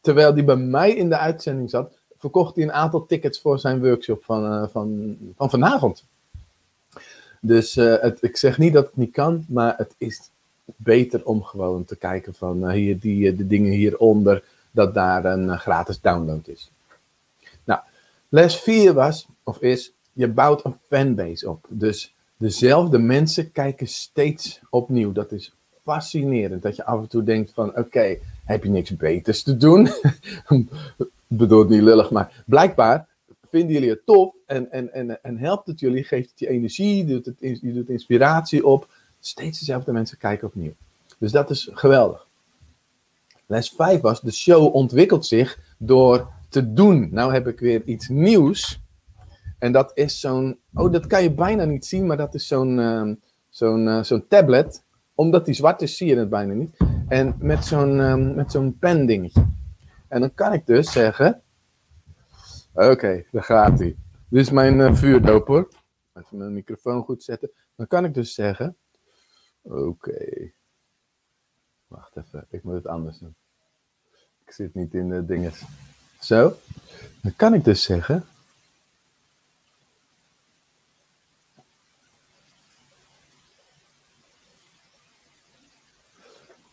terwijl 0.00 0.34
die 0.34 0.44
bij 0.44 0.56
mij 0.56 0.92
in 0.92 1.08
de 1.08 1.18
uitzending 1.18 1.70
zat, 1.70 1.92
verkocht 2.16 2.54
hij 2.54 2.64
een 2.64 2.72
aantal 2.72 3.06
tickets 3.06 3.40
voor 3.40 3.58
zijn 3.58 3.80
workshop 3.80 4.24
van, 4.24 4.44
uh, 4.52 4.68
van, 4.68 5.16
van 5.36 5.50
vanavond. 5.50 6.04
Dus 7.40 7.76
uh, 7.76 8.00
het, 8.00 8.22
ik 8.22 8.36
zeg 8.36 8.58
niet 8.58 8.72
dat 8.72 8.86
het 8.86 8.96
niet 8.96 9.12
kan, 9.12 9.44
maar 9.48 9.74
het 9.76 9.94
is 9.98 10.30
beter 10.64 11.24
om 11.24 11.42
gewoon 11.42 11.84
te 11.84 11.96
kijken 11.96 12.34
van 12.34 12.64
uh, 12.64 12.70
hier, 12.70 12.98
die, 12.98 13.36
de 13.36 13.46
dingen 13.46 13.72
hieronder, 13.72 14.44
dat 14.70 14.94
daar 14.94 15.24
een 15.24 15.58
gratis 15.58 16.00
download 16.00 16.48
is. 16.48 16.70
Nou, 17.64 17.80
les 18.28 18.56
4 18.56 18.92
was, 18.94 19.26
of 19.42 19.60
is, 19.60 19.92
je 20.12 20.28
bouwt 20.28 20.64
een 20.64 20.76
fanbase 20.88 21.50
op. 21.50 21.66
Dus 21.68 22.14
dezelfde 22.36 22.98
mensen 22.98 23.52
kijken 23.52 23.86
steeds 23.86 24.60
opnieuw. 24.70 25.12
Dat 25.12 25.32
is 25.32 25.52
fascinerend. 25.84 26.62
Dat 26.62 26.76
je 26.76 26.84
af 26.84 27.00
en 27.00 27.08
toe 27.08 27.22
denkt 27.22 27.52
van, 27.52 27.76
oké, 27.76 28.16
heb 28.44 28.62
je 28.62 28.70
niks 28.70 28.96
beters 28.96 29.42
te 29.42 29.56
doen? 29.56 29.88
bedoel 31.26 31.64
niet 31.64 31.82
lullig, 31.82 32.10
maar 32.10 32.42
blijkbaar 32.46 33.06
vinden 33.50 33.72
jullie 33.72 33.90
het 33.90 34.06
tof 34.06 34.34
en, 34.46 34.70
en, 34.70 34.92
en, 34.92 35.22
en 35.22 35.38
helpt 35.38 35.66
het 35.66 35.80
jullie, 35.80 36.04
geeft 36.04 36.30
het 36.30 36.38
je 36.38 36.48
energie, 36.48 37.04
doet 37.04 37.26
het, 37.26 37.36
je 37.38 37.72
doet 37.72 37.88
inspiratie 37.88 38.66
op. 38.66 38.88
Steeds 39.20 39.58
dezelfde 39.58 39.92
mensen 39.92 40.18
kijken 40.18 40.46
opnieuw. 40.46 40.72
Dus 41.18 41.32
dat 41.32 41.50
is 41.50 41.70
geweldig. 41.72 42.26
Les 43.46 43.68
5 43.68 44.00
was, 44.00 44.20
de 44.20 44.32
show 44.32 44.74
ontwikkelt 44.74 45.26
zich 45.26 45.58
door 45.78 46.28
te 46.48 46.72
doen. 46.72 47.08
Nou 47.10 47.32
heb 47.32 47.46
ik 47.46 47.58
weer 47.58 47.82
iets 47.84 48.08
nieuws. 48.08 48.80
En 49.58 49.72
dat 49.72 49.90
is 49.94 50.20
zo'n, 50.20 50.58
oh 50.74 50.92
dat 50.92 51.06
kan 51.06 51.22
je 51.22 51.30
bijna 51.30 51.64
niet 51.64 51.86
zien, 51.86 52.06
maar 52.06 52.16
dat 52.16 52.34
is 52.34 52.46
zo'n 52.46 52.78
ehm, 52.78 53.14
zo'n 53.50 53.88
eh, 53.88 54.02
zo'n 54.02 54.26
tablet. 54.28 54.82
Omdat 55.14 55.44
die 55.44 55.54
zwart 55.54 55.82
is, 55.82 55.96
zie 55.96 56.08
je 56.08 56.16
het 56.16 56.28
bijna 56.28 56.52
niet. 56.52 56.76
En 57.08 57.34
met 57.38 57.64
zo'n 57.64 57.98
um, 57.98 58.34
met 58.34 58.52
zo'n 58.52 58.78
pen 58.78 59.06
dingetje. 59.06 59.46
En 60.08 60.20
dan 60.20 60.34
kan 60.34 60.52
ik 60.52 60.66
dus 60.66 60.92
zeggen, 60.92 61.42
oké, 62.72 63.24
daar 63.30 63.42
gaat 63.42 63.78
hij. 63.78 63.96
Dit 64.28 64.40
is 64.40 64.50
mijn 64.50 64.78
uh, 64.78 64.94
vuurdoper. 64.94 65.68
Even 66.12 66.36
mijn 66.36 66.52
microfoon 66.52 67.02
goed 67.02 67.22
zetten. 67.22 67.50
Dan 67.76 67.86
kan 67.86 68.04
ik 68.04 68.14
dus 68.14 68.34
zeggen, 68.34 68.76
oké. 69.62 70.52
Wacht 71.86 72.16
even, 72.16 72.46
ik 72.50 72.62
moet 72.62 72.74
het 72.74 72.86
anders 72.86 73.18
doen. 73.18 73.34
Ik 74.44 74.52
zit 74.52 74.74
niet 74.74 74.94
in 74.94 75.08
de 75.08 75.24
dingen. 75.24 75.52
Zo. 76.20 76.56
Dan 77.22 77.36
kan 77.36 77.54
ik 77.54 77.64
dus 77.64 77.82
zeggen. 77.82 78.24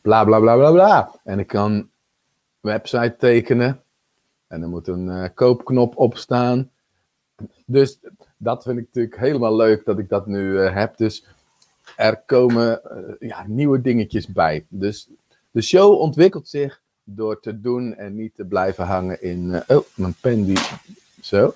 Bla 0.01 0.23
bla 0.23 0.39
bla 0.39 0.55
bla 0.55 0.71
bla. 0.71 1.19
En 1.23 1.39
ik 1.39 1.47
kan 1.47 1.89
website 2.59 3.15
tekenen. 3.17 3.83
En 4.47 4.61
er 4.61 4.69
moet 4.69 4.87
een 4.87 5.07
uh, 5.07 5.25
koopknop 5.33 5.97
op 5.97 6.17
staan. 6.17 6.71
Dus 7.65 7.99
dat 8.37 8.63
vind 8.63 8.77
ik 8.77 8.85
natuurlijk 8.85 9.17
helemaal 9.17 9.55
leuk 9.55 9.85
dat 9.85 9.99
ik 9.99 10.09
dat 10.09 10.27
nu 10.27 10.51
uh, 10.51 10.73
heb. 10.73 10.97
Dus 10.97 11.25
er 11.95 12.21
komen 12.25 12.81
uh, 12.91 13.29
ja, 13.29 13.45
nieuwe 13.47 13.81
dingetjes 13.81 14.27
bij. 14.27 14.65
Dus 14.69 15.09
de 15.51 15.61
show 15.61 15.99
ontwikkelt 15.99 16.47
zich 16.47 16.81
door 17.03 17.39
te 17.39 17.61
doen 17.61 17.95
en 17.95 18.15
niet 18.15 18.35
te 18.35 18.45
blijven 18.45 18.85
hangen 18.85 19.21
in. 19.21 19.63
Oh, 19.67 19.85
mijn 19.95 20.15
pen 20.21 20.45
die. 20.45 20.59
Zo. 21.21 21.53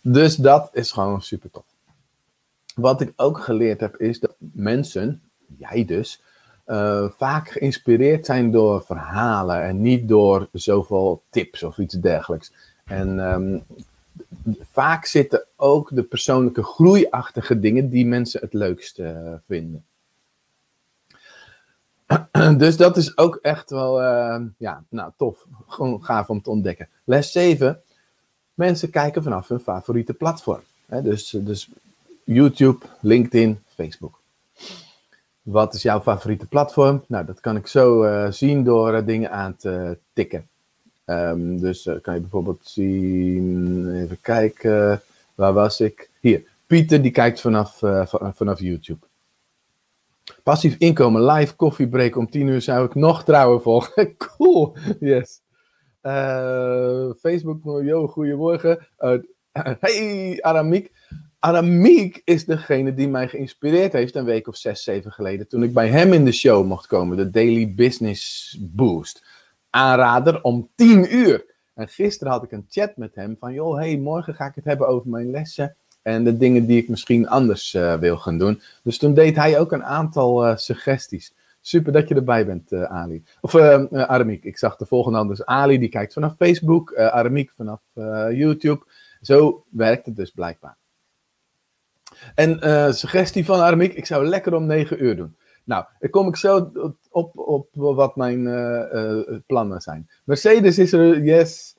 Dus 0.00 0.36
dat 0.36 0.70
is 0.72 0.92
gewoon 0.92 1.22
super 1.22 1.50
tof. 1.50 1.64
Wat 2.74 3.00
ik 3.00 3.12
ook 3.16 3.38
geleerd 3.38 3.80
heb 3.80 3.96
is 3.96 4.20
dat 4.20 4.34
mensen, 4.38 5.22
jij 5.58 5.84
dus, 5.84 6.22
uh, 6.66 7.08
vaak 7.16 7.48
geïnspireerd 7.48 8.26
zijn 8.26 8.50
door 8.50 8.84
verhalen 8.84 9.62
en 9.62 9.82
niet 9.82 10.08
door 10.08 10.48
zoveel 10.52 11.22
tips 11.30 11.62
of 11.62 11.78
iets 11.78 11.94
dergelijks. 11.94 12.52
En 12.84 13.18
um, 13.18 13.62
vaak 14.60 15.04
zitten 15.04 15.44
ook 15.56 15.94
de 15.94 16.02
persoonlijke 16.02 16.62
groeiachtige 16.62 17.60
dingen 17.60 17.90
die 17.90 18.06
mensen 18.06 18.40
het 18.40 18.52
leukste 18.52 19.02
uh, 19.02 19.32
vinden. 19.46 19.84
dus 22.58 22.76
dat 22.76 22.96
is 22.96 23.16
ook 23.16 23.38
echt 23.42 23.70
wel, 23.70 24.02
uh, 24.02 24.40
ja, 24.56 24.84
nou 24.88 25.10
tof. 25.16 25.46
Gewoon 25.68 26.04
gaaf 26.04 26.28
om 26.28 26.42
te 26.42 26.50
ontdekken. 26.50 26.88
Les 27.04 27.32
7. 27.32 27.80
Mensen 28.54 28.90
kijken 28.90 29.22
vanaf 29.22 29.48
hun 29.48 29.60
favoriete 29.60 30.14
platform. 30.14 30.62
Hè? 30.86 31.02
Dus, 31.02 31.36
dus 31.40 31.68
YouTube, 32.24 32.84
LinkedIn, 33.00 33.58
Facebook. 33.68 34.20
Wat 35.44 35.74
is 35.74 35.82
jouw 35.82 36.00
favoriete 36.00 36.46
platform? 36.46 37.04
Nou, 37.08 37.24
dat 37.24 37.40
kan 37.40 37.56
ik 37.56 37.66
zo 37.66 38.04
uh, 38.04 38.30
zien 38.30 38.64
door 38.64 38.94
uh, 38.94 39.06
dingen 39.06 39.30
aan 39.30 39.56
te 39.56 39.98
tikken. 40.12 40.48
Um, 41.06 41.60
dus 41.60 41.88
kan 42.02 42.14
je 42.14 42.20
bijvoorbeeld 42.20 42.60
zien, 42.62 43.94
even 43.94 44.20
kijken, 44.20 45.02
waar 45.34 45.52
was 45.52 45.80
ik? 45.80 46.10
Hier, 46.20 46.42
Pieter 46.66 47.02
die 47.02 47.10
kijkt 47.10 47.40
vanaf, 47.40 47.78
vanaf 48.34 48.60
YouTube. 48.60 49.06
Passief 50.42 50.76
inkomen, 50.78 51.24
live 51.24 51.56
koffiebreak 51.56 52.16
om 52.16 52.30
10 52.30 52.46
uur 52.46 52.62
zou 52.62 52.86
ik 52.86 52.94
nog 52.94 53.24
trouwen 53.24 53.62
volgen. 53.62 54.16
cool, 54.36 54.76
yes. 55.00 55.40
Facebook, 57.20 57.82
yo, 57.82 58.06
goedemorgen. 58.06 58.86
Hey, 59.80 60.38
Aramiek. 60.42 60.92
Aramiek 61.44 62.22
is 62.24 62.44
degene 62.44 62.94
die 62.94 63.08
mij 63.08 63.28
geïnspireerd 63.28 63.92
heeft 63.92 64.14
een 64.14 64.24
week 64.24 64.48
of 64.48 64.56
zes, 64.56 64.82
zeven 64.82 65.12
geleden. 65.12 65.48
Toen 65.48 65.62
ik 65.62 65.72
bij 65.72 65.88
hem 65.88 66.12
in 66.12 66.24
de 66.24 66.32
show 66.32 66.66
mocht 66.66 66.86
komen, 66.86 67.16
de 67.16 67.30
Daily 67.30 67.74
Business 67.74 68.56
Boost. 68.60 69.24
Aanrader 69.70 70.42
om 70.42 70.68
10 70.74 71.16
uur. 71.16 71.44
En 71.74 71.88
gisteren 71.88 72.32
had 72.32 72.42
ik 72.42 72.52
een 72.52 72.66
chat 72.68 72.96
met 72.96 73.14
hem 73.14 73.36
van, 73.36 73.52
joh, 73.52 73.76
hey, 73.76 73.96
morgen 73.96 74.34
ga 74.34 74.46
ik 74.46 74.54
het 74.54 74.64
hebben 74.64 74.88
over 74.88 75.08
mijn 75.10 75.30
lessen 75.30 75.76
en 76.02 76.24
de 76.24 76.36
dingen 76.36 76.66
die 76.66 76.82
ik 76.82 76.88
misschien 76.88 77.28
anders 77.28 77.74
uh, 77.74 77.94
wil 77.94 78.16
gaan 78.16 78.38
doen. 78.38 78.60
Dus 78.82 78.98
toen 78.98 79.14
deed 79.14 79.36
hij 79.36 79.58
ook 79.58 79.72
een 79.72 79.84
aantal 79.84 80.46
uh, 80.46 80.56
suggesties. 80.56 81.34
Super 81.60 81.92
dat 81.92 82.08
je 82.08 82.14
erbij 82.14 82.46
bent, 82.46 82.72
uh, 82.72 82.82
Ali. 82.82 83.24
Of 83.40 83.54
Aramiek. 83.90 84.44
Ik 84.44 84.58
zag 84.58 84.76
de 84.76 84.86
volgende 84.86 85.18
anders. 85.18 85.44
Ali 85.44 85.78
die 85.78 85.88
kijkt 85.88 86.12
vanaf 86.12 86.34
Facebook, 86.38 86.96
Aramiek 86.96 87.52
vanaf 87.56 87.80
YouTube. 88.30 88.84
Zo 89.20 89.64
werkt 89.70 90.06
het 90.06 90.16
dus 90.16 90.30
blijkbaar. 90.30 90.76
En 92.34 92.58
suggestie 92.94 93.44
van 93.44 93.60
Aramiek, 93.60 93.94
ik 93.94 94.06
zou 94.06 94.26
lekker 94.26 94.54
om 94.54 94.66
9 94.66 95.04
uur 95.04 95.16
doen. 95.16 95.36
Nou, 95.64 95.84
dan 95.98 96.10
kom 96.10 96.28
ik 96.28 96.36
zo 96.36 96.72
op, 97.10 97.38
op 97.38 97.68
wat 97.72 98.16
mijn 98.16 98.42
plannen 99.46 99.80
zijn. 99.80 100.10
Mercedes 100.24 100.78
is 100.78 100.92
er, 100.92 101.22
yes. 101.22 101.76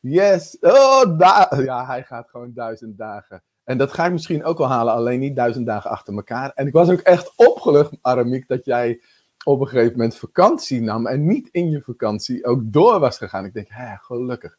Yes. 0.00 0.56
Oh, 0.60 1.18
ja, 1.64 1.86
hij 1.86 2.02
gaat 2.02 2.28
gewoon 2.30 2.52
duizend 2.54 2.98
dagen. 2.98 3.42
En 3.64 3.78
dat 3.78 3.92
ga 3.92 4.06
ik 4.06 4.12
misschien 4.12 4.44
ook 4.44 4.58
wel 4.58 4.68
halen, 4.68 4.94
alleen 4.94 5.20
niet 5.20 5.36
duizend 5.36 5.66
dagen 5.66 5.90
achter 5.90 6.14
elkaar. 6.14 6.52
En 6.54 6.66
ik 6.66 6.72
was 6.72 6.90
ook 6.90 7.00
echt 7.00 7.32
opgelucht, 7.36 7.96
Aramiek, 8.00 8.48
dat 8.48 8.64
jij 8.64 9.00
op 9.44 9.60
een 9.60 9.68
gegeven 9.68 9.92
moment 9.92 10.16
vakantie 10.16 10.80
nam 10.80 11.06
en 11.06 11.26
niet 11.26 11.48
in 11.52 11.70
je 11.70 11.82
vakantie 11.82 12.44
ook 12.44 12.60
door 12.64 12.98
was 12.98 13.18
gegaan. 13.18 13.44
Ik 13.44 13.54
denk, 13.54 13.66
hè, 13.70 13.96
gelukkig. 13.96 14.58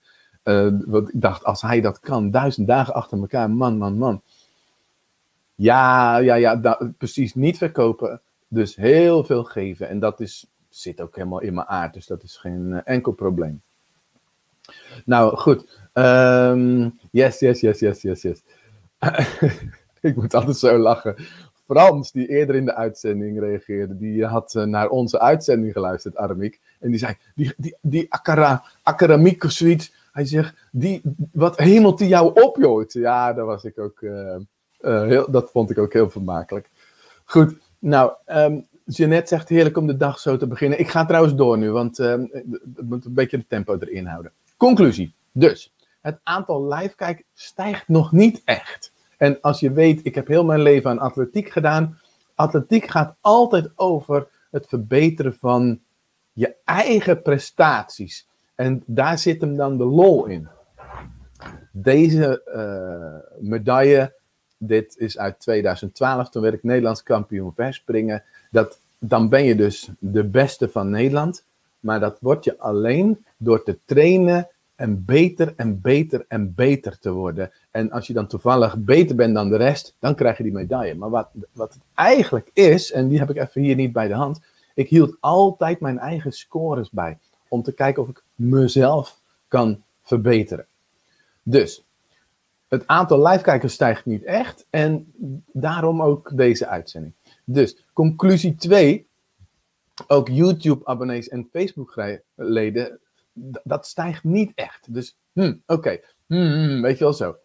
Want 0.86 1.14
ik 1.14 1.22
dacht, 1.22 1.44
als 1.44 1.62
hij 1.62 1.82
dat 1.82 2.00
kan, 2.00 2.32
duizend 2.32 2.68
dagen 2.68 2.94
achter 2.94 3.20
elkaar, 3.20 3.50
man, 3.50 3.78
man, 3.78 3.98
man. 3.98 4.22
Ja, 5.58 6.18
ja, 6.18 6.36
ja, 6.36 6.80
precies, 6.98 7.36
niet 7.36 7.58
verkopen. 7.58 8.22
Dus 8.48 8.76
heel 8.76 9.24
veel 9.24 9.44
geven. 9.44 9.90
En 9.90 10.00
dat 10.00 10.20
is, 10.20 10.46
zit 10.70 11.02
ook 11.02 11.16
helemaal 11.16 11.42
in 11.42 11.54
mijn 11.54 11.68
aard, 11.68 11.94
dus 11.94 12.06
dat 12.06 12.24
is 12.24 12.38
geen 12.38 12.68
uh, 12.70 12.80
enkel 12.84 13.12
probleem. 13.12 13.62
Nou, 15.06 15.38
goed. 15.38 15.80
Um, 15.94 17.00
yes, 17.12 17.40
yes, 17.40 17.60
yes, 17.60 17.80
yes, 17.80 18.02
yes, 18.02 18.22
yes. 18.22 18.44
ik 20.02 20.16
moet 20.16 20.34
altijd 20.34 20.58
zo 20.58 20.78
lachen. 20.78 21.16
Frans, 21.66 22.12
die 22.12 22.28
eerder 22.28 22.56
in 22.56 22.66
de 22.66 22.76
uitzending 22.76 23.40
reageerde, 23.40 23.98
die 23.98 24.26
had 24.26 24.54
uh, 24.56 24.64
naar 24.64 24.90
onze 24.90 25.20
uitzending 25.20 25.74
geluisterd, 25.74 26.18
Aramiek. 26.18 26.60
En 26.80 26.90
die 26.90 27.00
zei, 27.00 27.16
die, 27.36 27.54
die, 27.58 27.76
die 27.82 28.14
akara, 28.14 28.64
zoiets. 29.48 29.94
Hij 30.12 30.26
zegt, 30.26 30.68
die, 30.72 31.02
wat 31.32 31.58
hemelt 31.58 31.98
die 31.98 32.08
jou 32.08 32.42
op, 32.42 32.58
joh? 32.58 32.86
Ja, 32.88 33.34
dat 33.34 33.46
was 33.46 33.64
ik 33.64 33.80
ook, 33.80 34.02
uh, 34.02 34.36
heel, 34.82 35.32
dat 35.32 35.52
vond 35.52 35.70
ik 35.70 35.78
ook 35.78 35.94
heel 35.94 36.10
vermakelijk. 36.10 36.70
Goed, 37.26 37.58
nou, 37.80 38.12
um, 38.28 38.68
Jeannette 38.86 39.28
zegt 39.28 39.50
heerlijk 39.50 39.78
om 39.78 39.88
de 39.88 39.98
dag 39.98 40.20
zo 40.20 40.38
te 40.38 40.48
beginnen. 40.48 40.80
Ik 40.80 40.90
ga 40.90 41.06
trouwens 41.06 41.36
door 41.36 41.58
nu, 41.58 41.72
want 41.72 42.00
uh, 42.00 42.16
moet 42.82 43.06
een 43.06 43.14
beetje 43.14 43.38
de 43.38 43.48
tempo 43.48 43.78
erin 43.80 44.06
houden. 44.06 44.32
Conclusie. 44.58 45.14
Dus, 45.32 45.74
het 46.02 46.20
aantal 46.24 46.74
live 46.74 47.24
stijgt 47.34 47.88
nog 47.88 48.12
niet 48.12 48.42
echt. 48.46 48.92
En 49.18 49.42
als 49.42 49.60
je 49.60 49.72
weet, 49.72 50.06
ik 50.06 50.16
heb 50.16 50.28
heel 50.28 50.46
mijn 50.46 50.62
leven 50.62 50.90
aan 50.90 51.00
atletiek 51.00 51.50
gedaan. 51.50 52.00
Atletiek 52.36 52.88
gaat 52.88 53.18
altijd 53.22 53.70
over 53.76 54.28
het 54.52 54.68
verbeteren 54.68 55.36
van 55.40 55.80
je 56.34 56.56
eigen 56.66 57.22
prestaties. 57.22 58.28
En 58.56 58.84
daar 58.86 59.18
zit 59.18 59.42
hem 59.42 59.56
dan 59.56 59.78
de 59.78 59.84
lol 59.86 60.26
in. 60.26 60.48
Deze 61.72 62.42
uh, 62.56 63.50
medaille, 63.50 64.14
dit 64.58 64.98
is 64.98 65.18
uit 65.18 65.40
2012, 65.40 66.30
toen 66.30 66.42
werd 66.42 66.54
ik 66.54 66.64
Nederlands 66.64 67.04
kampioen 67.04 67.54
verspringen. 67.54 68.24
Dat, 68.52 68.80
dan 69.00 69.30
ben 69.30 69.44
je 69.44 69.56
dus 69.56 69.90
de 70.00 70.24
beste 70.24 70.70
van 70.70 70.90
Nederland. 70.90 71.44
Maar 71.80 72.00
dat 72.00 72.18
word 72.20 72.44
je 72.44 72.58
alleen 72.58 73.26
door 73.38 73.64
te 73.64 73.78
trainen 73.86 74.48
en 74.76 75.06
beter 75.06 75.54
en 75.56 75.82
beter 75.82 76.26
en 76.28 76.54
beter 76.56 77.00
te 77.00 77.12
worden. 77.12 77.52
En 77.72 77.92
als 77.92 78.08
je 78.08 78.14
dan 78.14 78.28
toevallig 78.28 78.78
beter 78.78 79.16
bent 79.16 79.34
dan 79.34 79.50
de 79.50 79.56
rest, 79.56 79.96
dan 80.00 80.16
krijg 80.16 80.38
je 80.38 80.44
die 80.44 80.52
medaille. 80.52 80.96
Maar 80.96 81.10
wat, 81.10 81.30
wat 81.52 81.74
het 81.74 81.82
eigenlijk 81.94 82.50
is, 82.54 82.92
en 82.92 83.08
die 83.08 83.20
heb 83.20 83.30
ik 83.30 83.38
even 83.38 83.62
hier 83.62 83.76
niet 83.76 83.92
bij 83.92 84.08
de 84.08 84.14
hand, 84.14 84.42
ik 84.74 84.90
hield 84.90 85.18
altijd 85.20 85.80
mijn 85.80 86.00
eigen 86.00 86.32
scores 86.32 86.90
bij. 86.90 87.18
Om 87.48 87.64
te 87.64 87.74
kijken 87.74 88.02
of 88.02 88.10
ik 88.10 88.24
mezelf 88.36 89.20
kan 89.48 89.84
verbeteren. 90.04 90.66
Dus, 91.44 91.84
het 92.68 92.88
aantal 92.88 93.28
live-kijkers 93.28 93.74
stijgt 93.74 94.06
niet 94.06 94.24
echt. 94.24 94.68
En 94.70 95.14
daarom 95.52 96.02
ook 96.02 96.38
deze 96.38 96.68
uitzending. 96.68 97.14
Dus, 97.44 97.86
conclusie 97.94 98.56
2. 98.56 99.08
Ook 100.08 100.28
YouTube-abonnees 100.28 101.28
en 101.28 101.50
Facebook-leden 101.52 103.00
dat 103.64 103.88
stijgt 103.88 104.24
niet 104.24 104.52
echt. 104.56 104.94
Dus, 104.94 105.18
hm, 105.34 105.56
oké, 105.66 106.00
hm, 106.28 106.36
hm, 106.36 106.82
weet 106.82 106.98
je 106.98 107.04
wel 107.04 107.14
zo. 107.14 107.36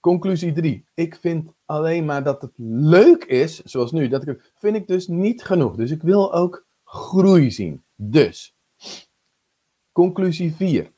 Conclusie 0.00 0.52
3. 0.52 0.84
Ik 0.94 1.16
vind 1.16 1.52
alleen 1.64 2.04
maar 2.04 2.24
dat 2.24 2.42
het 2.42 2.52
leuk 2.56 3.24
is, 3.24 3.62
zoals 3.62 3.92
nu, 3.92 4.08
dat 4.08 4.26
ik, 4.26 4.52
vind 4.54 4.76
ik 4.76 4.86
dus 4.86 5.06
niet 5.06 5.44
genoeg. 5.44 5.76
Dus 5.76 5.90
ik 5.90 6.02
wil 6.02 6.34
ook 6.34 6.66
groei 6.84 7.50
zien. 7.50 7.82
Dus, 7.94 8.56
conclusie 9.92 10.54
4. 10.54 10.92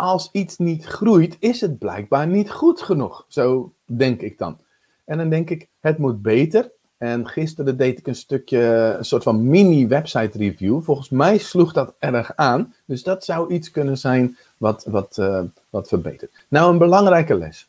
Als 0.00 0.28
iets 0.32 0.58
niet 0.58 0.84
groeit, 0.84 1.36
is 1.38 1.60
het 1.60 1.78
blijkbaar 1.78 2.26
niet 2.26 2.50
goed 2.50 2.82
genoeg. 2.82 3.24
Zo 3.28 3.72
denk 3.84 4.20
ik 4.20 4.38
dan. 4.38 4.58
En 5.04 5.18
dan 5.18 5.30
denk 5.30 5.50
ik, 5.50 5.68
het 5.80 5.98
moet 5.98 6.22
beter. 6.22 6.70
En 6.98 7.28
gisteren 7.28 7.76
deed 7.76 7.98
ik 7.98 8.06
een 8.06 8.14
stukje, 8.14 8.94
een 8.98 9.04
soort 9.04 9.22
van 9.22 9.48
mini-website 9.48 10.38
review. 10.38 10.82
Volgens 10.82 11.08
mij 11.08 11.38
sloeg 11.38 11.72
dat 11.72 11.94
erg 11.98 12.36
aan. 12.36 12.74
Dus 12.84 13.02
dat 13.02 13.24
zou 13.24 13.52
iets 13.54 13.70
kunnen 13.70 13.98
zijn 13.98 14.36
wat, 14.56 14.84
wat, 14.84 15.16
uh, 15.20 15.42
wat 15.70 15.88
verbetert. 15.88 16.32
Nou, 16.48 16.72
een 16.72 16.78
belangrijke 16.78 17.34
les. 17.34 17.68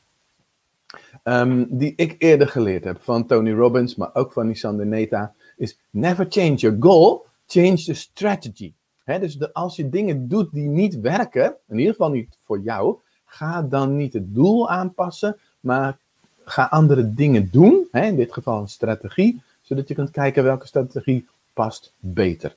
Um, 1.24 1.68
die 1.70 1.94
ik 1.96 2.16
eerder 2.18 2.48
geleerd 2.48 2.84
heb 2.84 2.98
van 3.02 3.26
Tony 3.26 3.54
Robbins, 3.54 3.96
maar 3.96 4.10
ook 4.14 4.32
van 4.32 4.48
Nissan 4.48 4.90
Neta, 4.90 5.34
is 5.58 5.78
never 5.90 6.26
change 6.30 6.56
your 6.56 6.78
goal, 6.80 7.26
change 7.48 7.84
the 7.84 7.94
strategy. 7.94 8.74
Dus 9.06 9.54
als 9.54 9.76
je 9.76 9.90
dingen 9.90 10.28
doet 10.28 10.52
die 10.52 10.68
niet 10.68 11.00
werken, 11.00 11.56
in 11.68 11.78
ieder 11.78 11.94
geval 11.94 12.10
niet 12.10 12.38
voor 12.46 12.60
jou, 12.60 12.98
ga 13.26 13.62
dan 13.62 13.96
niet 13.96 14.14
het 14.14 14.34
doel 14.34 14.70
aanpassen, 14.70 15.38
maar 15.60 15.98
ga 16.46 16.64
andere 16.64 17.14
dingen 17.14 17.50
doen. 17.52 17.88
In 17.92 18.16
dit 18.16 18.34
geval 18.34 18.62
een 18.62 18.68
strategie, 18.68 19.42
zodat 19.62 19.88
je 19.88 19.94
kunt 19.94 20.12
kijken 20.12 20.44
welke 20.44 20.68
strategie 20.68 21.28
past 21.54 21.94
beter. 22.00 22.56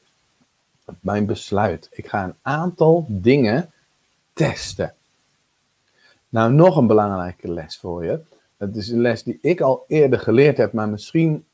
Mijn 1.01 1.27
besluit. 1.27 1.89
Ik 1.91 2.09
ga 2.09 2.25
een 2.25 2.35
aantal 2.43 3.07
dingen 3.09 3.71
testen. 4.33 4.95
Nou, 6.29 6.53
nog 6.53 6.77
een 6.77 6.87
belangrijke 6.87 7.53
les 7.53 7.77
voor 7.77 8.05
je. 8.05 8.21
Het 8.57 8.77
is 8.77 8.89
een 8.89 9.01
les 9.01 9.23
die 9.23 9.39
ik 9.41 9.61
al 9.61 9.85
eerder 9.89 10.19
geleerd 10.19 10.57
heb, 10.57 10.73
maar 10.73 10.89
misschien, 10.89 11.45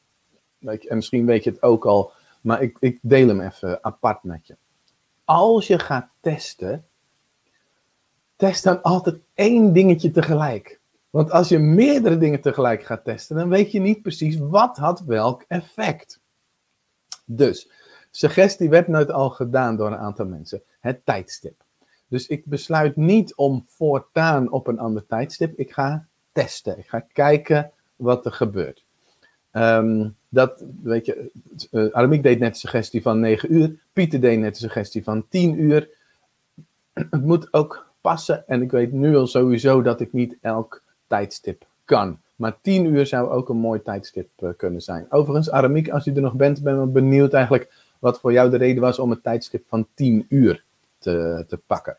en 0.60 0.96
misschien 0.96 1.26
weet 1.26 1.44
je 1.44 1.50
het 1.50 1.62
ook 1.62 1.86
al, 1.86 2.12
maar 2.40 2.62
ik, 2.62 2.76
ik 2.80 2.98
deel 3.02 3.28
hem 3.28 3.40
even 3.40 3.84
apart 3.84 4.22
met 4.22 4.46
je. 4.46 4.56
Als 5.30 5.66
je 5.66 5.78
gaat 5.78 6.10
testen, 6.20 6.84
test 8.36 8.64
dan 8.64 8.82
altijd 8.82 9.16
één 9.34 9.72
dingetje 9.72 10.10
tegelijk. 10.10 10.80
Want 11.10 11.30
als 11.30 11.48
je 11.48 11.58
meerdere 11.58 12.18
dingen 12.18 12.40
tegelijk 12.40 12.82
gaat 12.82 13.04
testen, 13.04 13.36
dan 13.36 13.48
weet 13.48 13.72
je 13.72 13.80
niet 13.80 14.02
precies 14.02 14.38
wat 14.38 14.76
had 14.76 15.00
welk 15.00 15.44
effect. 15.48 16.20
Dus, 17.24 17.70
suggestie 18.10 18.68
werd 18.68 18.88
nooit 18.88 19.10
al 19.10 19.30
gedaan 19.30 19.76
door 19.76 19.86
een 19.86 19.98
aantal 19.98 20.26
mensen. 20.26 20.62
Het 20.80 21.04
tijdstip. 21.04 21.64
Dus 22.08 22.26
ik 22.26 22.46
besluit 22.46 22.96
niet 22.96 23.34
om 23.34 23.64
voortaan 23.68 24.50
op 24.50 24.66
een 24.66 24.78
ander 24.78 25.06
tijdstip. 25.06 25.58
Ik 25.58 25.72
ga 25.72 26.06
testen. 26.32 26.78
Ik 26.78 26.88
ga 26.88 27.00
kijken 27.00 27.72
wat 27.96 28.24
er 28.24 28.32
gebeurt. 28.32 28.84
Ehm, 29.50 30.08
dat, 30.28 30.64
weet 30.82 31.06
je, 31.06 31.30
uh, 31.70 31.92
Aramiek 31.92 32.22
deed 32.22 32.38
net 32.38 32.52
de 32.52 32.58
suggestie 32.58 33.02
van 33.02 33.20
9 33.20 33.54
uur. 33.54 33.74
Pieter 33.92 34.20
deed 34.20 34.38
net 34.38 34.52
de 34.52 34.60
suggestie 34.60 35.02
van 35.02 35.24
10 35.28 35.60
uur. 35.60 35.88
Het 36.92 37.24
moet 37.24 37.52
ook 37.52 37.86
passen. 38.00 38.48
En 38.48 38.62
ik 38.62 38.70
weet 38.70 38.92
nu 38.92 39.16
al 39.16 39.26
sowieso 39.26 39.82
dat 39.82 40.00
ik 40.00 40.12
niet 40.12 40.36
elk 40.40 40.82
tijdstip 41.06 41.64
kan. 41.84 42.18
Maar 42.36 42.56
10 42.60 42.84
uur 42.84 43.06
zou 43.06 43.30
ook 43.30 43.48
een 43.48 43.56
mooi 43.56 43.82
tijdstip 43.82 44.28
uh, 44.38 44.50
kunnen 44.56 44.82
zijn. 44.82 45.06
Overigens, 45.10 45.50
Aramiek, 45.50 45.88
als 45.88 46.06
u 46.06 46.14
er 46.14 46.20
nog 46.20 46.34
bent, 46.34 46.62
ben 46.62 46.82
ik 46.82 46.92
benieuwd 46.92 47.32
eigenlijk 47.32 47.72
wat 47.98 48.20
voor 48.20 48.32
jou 48.32 48.50
de 48.50 48.56
reden 48.56 48.82
was 48.82 48.98
om 48.98 49.10
het 49.10 49.22
tijdstip 49.22 49.64
van 49.68 49.86
10 49.94 50.26
uur 50.28 50.62
te, 50.98 51.44
te 51.48 51.58
pakken. 51.66 51.96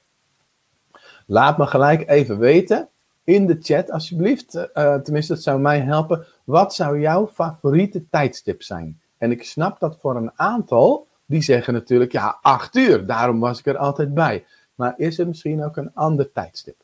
Laat 1.25 1.57
me 1.57 1.65
gelijk 1.65 2.09
even 2.09 2.39
weten 2.39 2.87
in 3.23 3.47
de 3.47 3.57
chat, 3.61 3.91
alsjeblieft. 3.91 4.69
Tenminste, 4.73 5.33
dat 5.33 5.43
zou 5.43 5.59
mij 5.59 5.79
helpen. 5.79 6.25
Wat 6.51 6.75
zou 6.75 6.99
jouw 6.99 7.27
favoriete 7.27 8.09
tijdstip 8.09 8.61
zijn? 8.61 9.01
En 9.17 9.31
ik 9.31 9.43
snap 9.43 9.79
dat 9.79 9.97
voor 9.99 10.15
een 10.15 10.31
aantal, 10.35 11.07
die 11.25 11.41
zeggen 11.41 11.73
natuurlijk, 11.73 12.11
ja, 12.11 12.37
acht 12.41 12.75
uur. 12.75 13.05
Daarom 13.05 13.39
was 13.39 13.59
ik 13.59 13.65
er 13.65 13.77
altijd 13.77 14.13
bij. 14.13 14.45
Maar 14.75 14.93
is 14.97 15.19
er 15.19 15.27
misschien 15.27 15.63
ook 15.63 15.77
een 15.77 15.93
ander 15.93 16.31
tijdstip? 16.31 16.75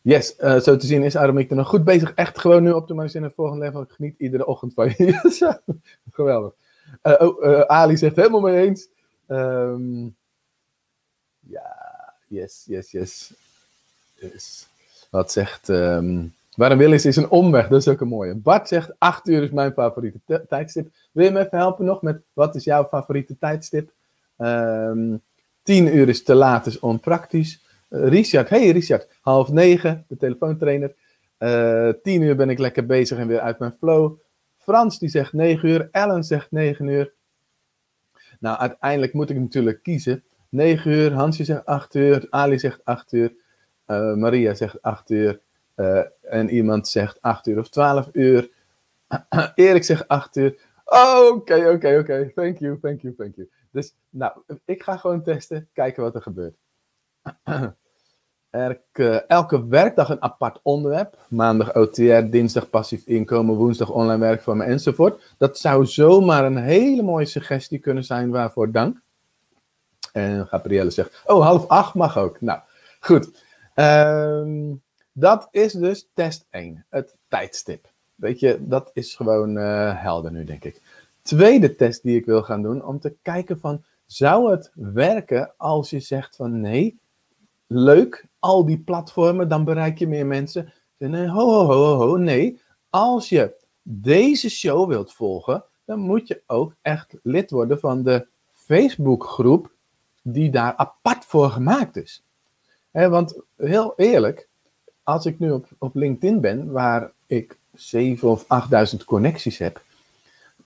Yes, 0.00 0.34
uh, 0.38 0.58
zo 0.58 0.76
te 0.76 0.86
zien 0.86 1.02
is 1.02 1.16
Aramik 1.16 1.50
er 1.50 1.56
nog 1.56 1.68
goed 1.68 1.84
bezig. 1.84 2.14
Echt 2.14 2.38
gewoon 2.38 2.62
nu 2.62 2.70
op 2.70 2.88
de 2.88 3.10
in 3.12 3.22
het 3.22 3.34
volgende 3.34 3.64
level. 3.64 3.82
Ik 3.82 3.90
geniet 3.90 4.18
iedere 4.18 4.46
ochtend 4.46 4.74
van 4.74 4.94
je. 4.96 5.60
Geweldig. 6.10 6.52
Uh, 7.02 7.20
oh, 7.20 7.60
Ali 7.60 7.96
zegt 7.96 8.16
helemaal 8.16 8.40
mee 8.40 8.66
eens. 8.66 8.88
Um, 9.28 10.16
ja, 11.40 12.14
yes, 12.26 12.64
yes, 12.66 12.90
yes. 12.90 13.32
Dus, 14.20 14.66
wat 15.10 15.32
zegt. 15.32 15.68
Um, 15.68 16.34
waarom 16.56 16.78
Willis 16.78 17.04
is 17.04 17.16
een 17.16 17.30
omweg, 17.30 17.68
dat 17.68 17.80
is 17.80 17.88
ook 17.88 18.00
een 18.00 18.08
mooie. 18.08 18.34
Bart 18.34 18.68
zegt: 18.68 18.92
8 18.98 19.28
uur 19.28 19.42
is 19.42 19.50
mijn 19.50 19.72
favoriete 19.72 20.44
tijdstip. 20.48 20.88
Wil 21.12 21.24
je 21.24 21.30
me 21.30 21.44
even 21.44 21.58
helpen 21.58 21.84
nog 21.84 22.02
met 22.02 22.22
wat 22.32 22.54
is 22.54 22.64
jouw 22.64 22.84
favoriete 22.84 23.38
tijdstip? 23.38 23.92
Um, 24.38 24.46
ehm, 24.46 25.16
10 25.62 25.96
uur 25.96 26.08
is 26.08 26.22
te 26.22 26.34
laat, 26.34 26.66
is 26.66 26.78
onpraktisch. 26.78 27.64
Uh, 27.90 28.08
Richard, 28.08 28.48
hey 28.48 28.70
Richard, 28.70 29.08
half 29.20 29.48
negen, 29.48 30.04
de 30.08 30.16
telefoontrainer. 30.16 30.94
Uh, 31.38 31.88
10 32.02 32.22
uur 32.22 32.36
ben 32.36 32.50
ik 32.50 32.58
lekker 32.58 32.86
bezig 32.86 33.18
en 33.18 33.26
weer 33.26 33.40
uit 33.40 33.58
mijn 33.58 33.72
flow. 33.78 34.18
Frans 34.58 34.98
die 34.98 35.08
zegt 35.08 35.32
9 35.32 35.68
uur, 35.68 35.88
Ellen 35.90 36.24
zegt 36.24 36.50
9 36.50 36.86
uur. 36.86 37.12
Nou, 38.40 38.58
uiteindelijk 38.58 39.12
moet 39.12 39.30
ik 39.30 39.38
natuurlijk 39.38 39.82
kiezen. 39.82 40.24
9 40.48 40.90
uur, 40.90 41.12
Hansje 41.12 41.44
zegt 41.44 41.64
8 41.64 41.94
uur, 41.94 42.26
Ali 42.30 42.58
zegt 42.58 42.84
8 42.84 43.12
uur. 43.12 43.34
Uh, 43.86 44.14
Maria 44.14 44.54
zegt 44.54 44.82
8 44.82 45.10
uur. 45.10 45.40
Uh, 45.76 46.02
en 46.20 46.48
iemand 46.48 46.88
zegt 46.88 47.22
8 47.22 47.46
uur 47.46 47.58
of 47.58 47.68
12 47.68 48.08
uur. 48.12 48.50
Erik 49.54 49.84
zegt 49.84 50.08
8 50.08 50.36
uur. 50.36 50.58
Oh, 50.84 51.26
oké, 51.34 51.70
oké, 51.70 51.98
oké. 51.98 52.32
Thank 52.34 52.58
you, 52.58 52.78
thank 52.80 53.00
you, 53.00 53.14
thank 53.14 53.36
you. 53.36 53.48
Dus, 53.70 53.94
nou, 54.10 54.32
ik 54.64 54.82
ga 54.82 54.96
gewoon 54.96 55.22
testen, 55.22 55.68
kijken 55.72 56.02
wat 56.02 56.14
er 56.14 56.22
gebeurt. 56.22 56.56
Elke, 58.50 59.24
elke 59.26 59.66
werkdag 59.66 60.08
een 60.08 60.22
apart 60.22 60.60
onderwerp. 60.62 61.18
Maandag 61.28 61.74
OTR, 61.74 62.30
dinsdag 62.30 62.70
passief 62.70 63.06
inkomen, 63.06 63.54
woensdag 63.54 63.90
online 63.90 64.18
werkvormen 64.18 64.66
enzovoort. 64.66 65.34
Dat 65.38 65.58
zou 65.58 65.86
zomaar 65.86 66.44
een 66.44 66.56
hele 66.56 67.02
mooie 67.02 67.24
suggestie 67.24 67.78
kunnen 67.78 68.04
zijn, 68.04 68.30
waarvoor 68.30 68.70
dank. 68.72 69.02
En 70.12 70.46
Gabrielle 70.46 70.90
zegt, 70.90 71.22
oh, 71.26 71.42
half 71.42 71.66
acht 71.66 71.94
mag 71.94 72.18
ook. 72.18 72.40
Nou, 72.40 72.60
goed. 73.00 73.44
Um, 73.74 74.82
dat 75.18 75.48
is 75.50 75.72
dus 75.72 76.08
test 76.14 76.46
1, 76.50 76.84
het 76.88 77.14
tijdstip. 77.28 77.88
Weet 78.14 78.40
je, 78.40 78.58
dat 78.60 78.90
is 78.92 79.14
gewoon 79.14 79.56
uh, 79.56 80.02
helder 80.02 80.32
nu, 80.32 80.44
denk 80.44 80.64
ik. 80.64 80.80
Tweede 81.22 81.74
test 81.74 82.02
die 82.02 82.16
ik 82.16 82.26
wil 82.26 82.42
gaan 82.42 82.62
doen, 82.62 82.84
om 82.84 83.00
te 83.00 83.14
kijken 83.22 83.60
van, 83.60 83.82
zou 84.06 84.50
het 84.50 84.70
werken 84.74 85.52
als 85.56 85.90
je 85.90 86.00
zegt 86.00 86.36
van 86.36 86.60
nee, 86.60 86.98
leuk, 87.66 88.26
al 88.38 88.64
die 88.64 88.78
platformen, 88.78 89.48
dan 89.48 89.64
bereik 89.64 89.98
je 89.98 90.06
meer 90.06 90.26
mensen. 90.26 90.72
Nee, 90.96 91.28
ho, 91.28 91.50
ho, 91.50 91.64
ho, 91.64 91.96
ho, 91.96 92.16
nee. 92.16 92.60
Als 92.90 93.28
je 93.28 93.54
deze 93.82 94.50
show 94.50 94.88
wilt 94.88 95.12
volgen, 95.12 95.64
dan 95.84 95.98
moet 95.98 96.28
je 96.28 96.42
ook 96.46 96.74
echt 96.82 97.14
lid 97.22 97.50
worden 97.50 97.78
van 97.78 98.02
de 98.02 98.26
Facebookgroep 98.52 99.72
die 100.22 100.50
daar 100.50 100.74
apart 100.76 101.24
voor 101.24 101.50
gemaakt 101.50 101.96
is 101.96 102.24
want 103.04 103.40
heel 103.56 103.92
eerlijk, 103.96 104.48
als 105.06 105.26
ik 105.26 105.38
nu 105.38 105.50
op, 105.50 105.66
op 105.78 105.94
LinkedIn 105.94 106.40
ben, 106.40 106.70
waar 106.70 107.10
ik 107.26 107.58
7 107.74 108.28
of 108.28 108.44
8000 108.46 109.04
connecties 109.04 109.58
heb, 109.58 109.82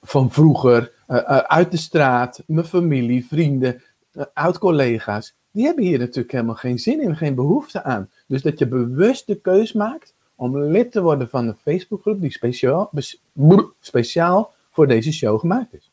van 0.03 0.31
vroeger, 0.31 0.93
uh, 1.09 1.17
uit 1.39 1.71
de 1.71 1.77
straat, 1.77 2.43
mijn 2.47 2.67
familie, 2.67 3.27
vrienden, 3.27 3.83
uh, 4.13 4.25
oud-collega's, 4.35 5.35
die 5.51 5.65
hebben 5.65 5.85
hier 5.85 5.99
natuurlijk 5.99 6.33
helemaal 6.33 6.55
geen 6.55 6.79
zin 6.79 7.03
in, 7.03 7.17
geen 7.17 7.35
behoefte 7.35 7.83
aan. 7.83 8.11
Dus 8.27 8.43
dat 8.43 8.59
je 8.59 8.67
bewust 8.67 9.27
de 9.27 9.41
keus 9.41 9.73
maakt 9.73 10.15
om 10.35 10.59
lid 10.59 10.93
te 10.93 11.03
worden 11.03 11.29
van 11.29 11.47
een 11.47 11.57
Facebookgroep 11.63 12.21
die 12.21 12.33
speciaal, 12.33 12.91
speciaal 13.81 14.53
voor 14.71 14.87
deze 14.87 15.13
show 15.13 15.41
gemaakt 15.41 15.75
is. 15.75 15.91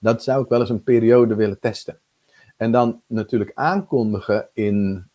Dat 0.00 0.22
zou 0.22 0.42
ik 0.42 0.48
wel 0.48 0.60
eens 0.60 0.70
een 0.70 0.82
periode 0.82 1.34
willen 1.34 1.60
testen. 1.60 1.98
En 2.56 2.72
dan 2.72 3.00
natuurlijk 3.06 3.52
aankondigen 3.54 4.48
in, 4.52 5.06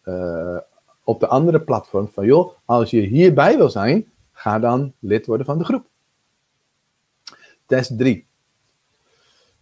op 1.09 1.19
de 1.19 1.27
andere 1.27 1.61
platform 1.61 2.07
van 2.07 2.25
joh, 2.25 2.57
als 2.65 2.89
je 2.89 2.99
hierbij 3.01 3.57
wil 3.57 3.69
zijn, 3.69 4.05
ga 4.31 4.59
dan 4.59 4.93
lid 4.99 5.25
worden 5.25 5.45
van 5.45 5.57
de 5.57 5.63
groep. 5.63 5.85
Test 7.65 7.97
3. 7.97 8.27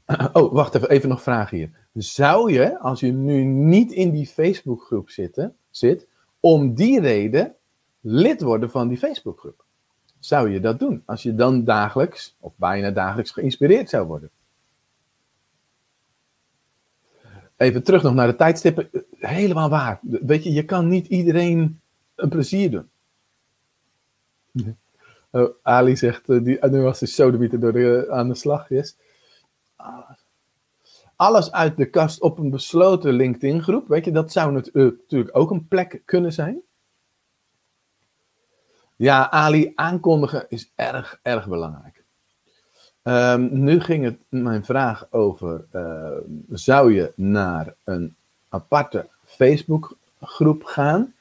Oh, 0.33 0.53
wacht 0.53 0.75
even, 0.75 0.89
even 0.89 1.09
nog 1.09 1.21
vragen 1.21 1.57
hier. 1.57 1.69
Zou 1.93 2.51
je, 2.51 2.79
als 2.79 2.99
je 2.99 3.11
nu 3.11 3.43
niet 3.43 3.91
in 3.91 4.11
die 4.11 4.27
Facebookgroep 4.27 5.09
zitten, 5.09 5.55
zit, 5.69 6.07
om 6.39 6.73
die 6.73 6.99
reden 6.99 7.55
lid 8.01 8.41
worden 8.41 8.69
van 8.69 8.87
die 8.87 8.97
Facebookgroep? 8.97 9.65
Zou 10.19 10.49
je 10.49 10.59
dat 10.59 10.79
doen? 10.79 11.03
Als 11.05 11.23
je 11.23 11.35
dan 11.35 11.63
dagelijks, 11.63 12.35
of 12.39 12.53
bijna 12.55 12.91
dagelijks, 12.91 13.31
geïnspireerd 13.31 13.89
zou 13.89 14.07
worden? 14.07 14.29
Even 17.57 17.83
terug 17.83 18.03
nog 18.03 18.13
naar 18.13 18.27
de 18.27 18.35
tijdstippen. 18.35 18.89
Helemaal 19.17 19.69
waar. 19.69 19.99
Weet 20.01 20.43
je, 20.43 20.53
je 20.53 20.65
kan 20.65 20.87
niet 20.87 21.07
iedereen 21.07 21.79
een 22.15 22.29
plezier 22.29 22.71
doen. 22.71 22.89
Oh, 25.31 25.49
Ali 25.61 25.97
zegt, 25.97 26.29
uh, 26.29 26.43
die, 26.43 26.65
nu 26.65 26.81
was 26.81 26.99
de 26.99 27.05
sodemieter 27.05 27.59
door 27.59 27.71
de, 27.71 28.07
aan 28.09 28.27
de 28.27 28.35
slag, 28.35 28.69
yes. 28.69 28.97
Alles 31.15 31.51
uit 31.51 31.77
de 31.77 31.89
kast 31.89 32.21
op 32.21 32.37
een 32.37 32.49
besloten 32.49 33.13
LinkedIn 33.13 33.63
groep, 33.63 33.87
weet 33.87 34.05
je, 34.05 34.11
dat 34.11 34.31
zou 34.31 34.51
natuurlijk 34.51 35.37
ook 35.37 35.51
een 35.51 35.67
plek 35.67 36.01
kunnen 36.05 36.33
zijn. 36.33 36.61
Ja, 38.95 39.29
Ali, 39.29 39.71
aankondigen 39.75 40.45
is 40.49 40.71
erg, 40.75 41.19
erg 41.21 41.47
belangrijk. 41.47 41.96
Um, 43.07 43.49
nu 43.51 43.79
ging 43.79 44.03
het 44.03 44.19
mijn 44.29 44.65
vraag 44.65 45.07
over: 45.11 45.65
uh, 45.73 46.17
zou 46.49 46.93
je 46.93 47.11
naar 47.15 47.73
een 47.83 48.15
aparte 48.49 49.07
Facebookgroep 49.25 50.63
gaan? 50.63 51.13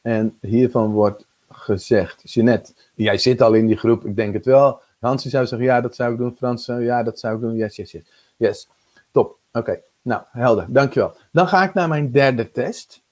En 0.00 0.38
hiervan 0.40 0.90
wordt 0.90 1.24
gezegd: 1.50 2.32
Jeanette, 2.32 2.72
jij 2.94 3.18
zit 3.18 3.42
al 3.42 3.52
in 3.52 3.66
die 3.66 3.76
groep, 3.76 4.04
ik 4.04 4.16
denk 4.16 4.34
het 4.34 4.44
wel. 4.44 4.80
Hansie 4.98 5.30
zou 5.30 5.46
zeggen: 5.46 5.66
ja, 5.66 5.80
dat 5.80 5.94
zou 5.94 6.12
ik 6.12 6.18
doen. 6.18 6.36
Frans, 6.36 6.66
ja, 6.66 7.02
dat 7.02 7.18
zou 7.18 7.34
ik 7.34 7.40
doen. 7.40 7.56
Yes, 7.56 7.76
yes, 7.76 7.92
yes. 7.92 8.02
Yes, 8.36 8.68
top. 9.10 9.38
Oké, 9.52 9.80
nou, 10.02 10.22
helder, 10.30 10.66
dankjewel. 10.68 11.16
Dan 11.32 11.48
ga 11.48 11.64
ik 11.64 11.74
naar 11.74 11.88
mijn 11.88 12.10
derde 12.10 12.50
test. 12.50 13.02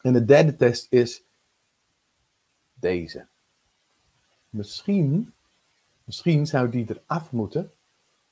En 0.00 0.12
de 0.12 0.24
derde 0.24 0.56
test 0.56 0.86
is 0.90 1.22
deze. 2.74 3.26
Misschien, 4.50 5.32
misschien 6.12 6.46
zou 6.46 6.68
die 6.68 6.86
eraf 6.88 7.32
moeten. 7.32 7.70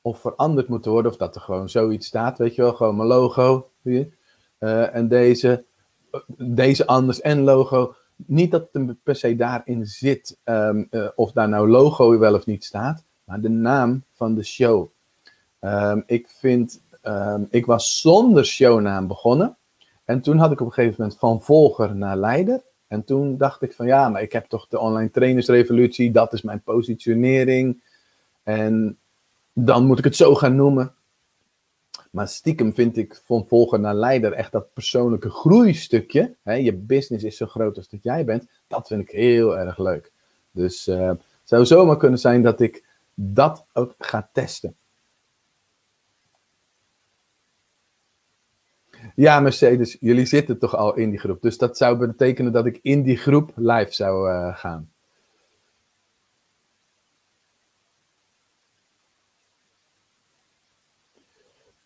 Of 0.02 0.20
veranderd 0.20 0.68
moeten 0.68 0.90
worden. 0.90 1.10
Of 1.10 1.16
dat 1.16 1.34
er 1.34 1.40
gewoon 1.40 1.68
zoiets 1.68 2.06
staat. 2.06 2.38
Weet 2.38 2.54
je 2.54 2.62
wel, 2.62 2.72
gewoon 2.72 2.96
mijn 2.96 3.08
logo. 3.08 3.70
Uh, 3.82 4.94
en 4.94 5.08
deze, 5.08 5.64
deze 6.36 6.86
anders 6.86 7.20
en 7.20 7.40
logo. 7.40 7.94
Niet 8.16 8.50
dat 8.50 8.68
het 8.72 9.02
per 9.02 9.16
se 9.16 9.36
daarin 9.36 9.86
zit. 9.86 10.38
Um, 10.44 10.88
of 11.14 11.32
daar 11.32 11.48
nou 11.48 11.68
logo 11.68 12.18
wel 12.18 12.34
of 12.34 12.46
niet 12.46 12.64
staat. 12.64 13.04
Maar 13.24 13.40
de 13.40 13.48
naam 13.48 14.04
van 14.12 14.34
de 14.34 14.44
show. 14.44 14.90
Um, 15.60 16.02
ik 16.06 16.28
vind. 16.28 16.80
Um, 17.02 17.46
ik 17.50 17.66
was 17.66 18.00
zonder 18.00 18.44
shownaam 18.44 19.06
begonnen. 19.06 19.56
En 20.04 20.20
toen 20.20 20.38
had 20.38 20.52
ik 20.52 20.60
op 20.60 20.66
een 20.66 20.72
gegeven 20.72 20.96
moment 20.98 21.18
van 21.18 21.42
volger 21.42 21.96
naar 21.96 22.16
leider. 22.16 22.62
En 22.90 23.04
toen 23.04 23.36
dacht 23.36 23.62
ik 23.62 23.72
van 23.72 23.86
ja, 23.86 24.08
maar 24.08 24.22
ik 24.22 24.32
heb 24.32 24.46
toch 24.48 24.66
de 24.68 24.78
online 24.78 25.10
trainersrevolutie, 25.10 26.10
dat 26.10 26.32
is 26.32 26.42
mijn 26.42 26.62
positionering. 26.62 27.82
En 28.42 28.98
dan 29.52 29.84
moet 29.86 29.98
ik 29.98 30.04
het 30.04 30.16
zo 30.16 30.34
gaan 30.34 30.56
noemen. 30.56 30.94
Maar 32.10 32.28
stiekem 32.28 32.74
vind 32.74 32.96
ik 32.96 33.20
van 33.24 33.46
volger 33.46 33.80
naar 33.80 33.94
leider 33.94 34.32
echt 34.32 34.52
dat 34.52 34.72
persoonlijke 34.72 35.30
groeistukje. 35.30 36.34
Hè, 36.42 36.54
je 36.54 36.72
business 36.72 37.24
is 37.24 37.36
zo 37.36 37.46
groot 37.46 37.76
als 37.76 37.88
dat 37.88 38.02
jij 38.02 38.24
bent. 38.24 38.46
Dat 38.66 38.86
vind 38.86 39.02
ik 39.02 39.10
heel 39.10 39.58
erg 39.58 39.78
leuk. 39.78 40.12
Dus 40.50 40.88
uh, 40.88 41.08
het 41.08 41.20
zou 41.44 41.66
zomaar 41.66 41.96
kunnen 41.96 42.18
zijn 42.18 42.42
dat 42.42 42.60
ik 42.60 42.84
dat 43.14 43.64
ook 43.72 43.94
ga 43.98 44.30
testen. 44.32 44.74
Ja, 49.20 49.40
Mercedes, 49.40 49.96
jullie 50.00 50.26
zitten 50.26 50.58
toch 50.58 50.76
al 50.76 50.96
in 50.96 51.10
die 51.10 51.18
groep. 51.18 51.42
Dus 51.42 51.58
dat 51.58 51.76
zou 51.76 51.96
betekenen 51.96 52.52
dat 52.52 52.66
ik 52.66 52.78
in 52.82 53.02
die 53.02 53.16
groep 53.16 53.52
live 53.56 53.92
zou 53.92 54.30
uh, 54.30 54.56
gaan. 54.56 54.90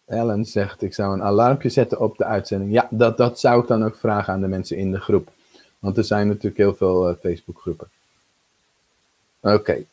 Ellen 0.04 0.44
zegt, 0.44 0.82
ik 0.82 0.94
zou 0.94 1.12
een 1.12 1.22
alarmpje 1.22 1.68
zetten 1.68 2.00
op 2.00 2.16
de 2.16 2.24
uitzending. 2.24 2.72
Ja, 2.72 2.88
dat, 2.90 3.16
dat 3.16 3.40
zou 3.40 3.62
ik 3.62 3.68
dan 3.68 3.84
ook 3.84 3.96
vragen 3.96 4.32
aan 4.32 4.40
de 4.40 4.48
mensen 4.48 4.76
in 4.76 4.90
de 4.90 5.00
groep. 5.00 5.28
Want 5.78 5.96
er 5.96 6.04
zijn 6.04 6.26
natuurlijk 6.26 6.56
heel 6.56 6.74
veel 6.74 7.10
uh, 7.10 7.16
Facebookgroepen. 7.20 7.88
Oké, 9.40 9.84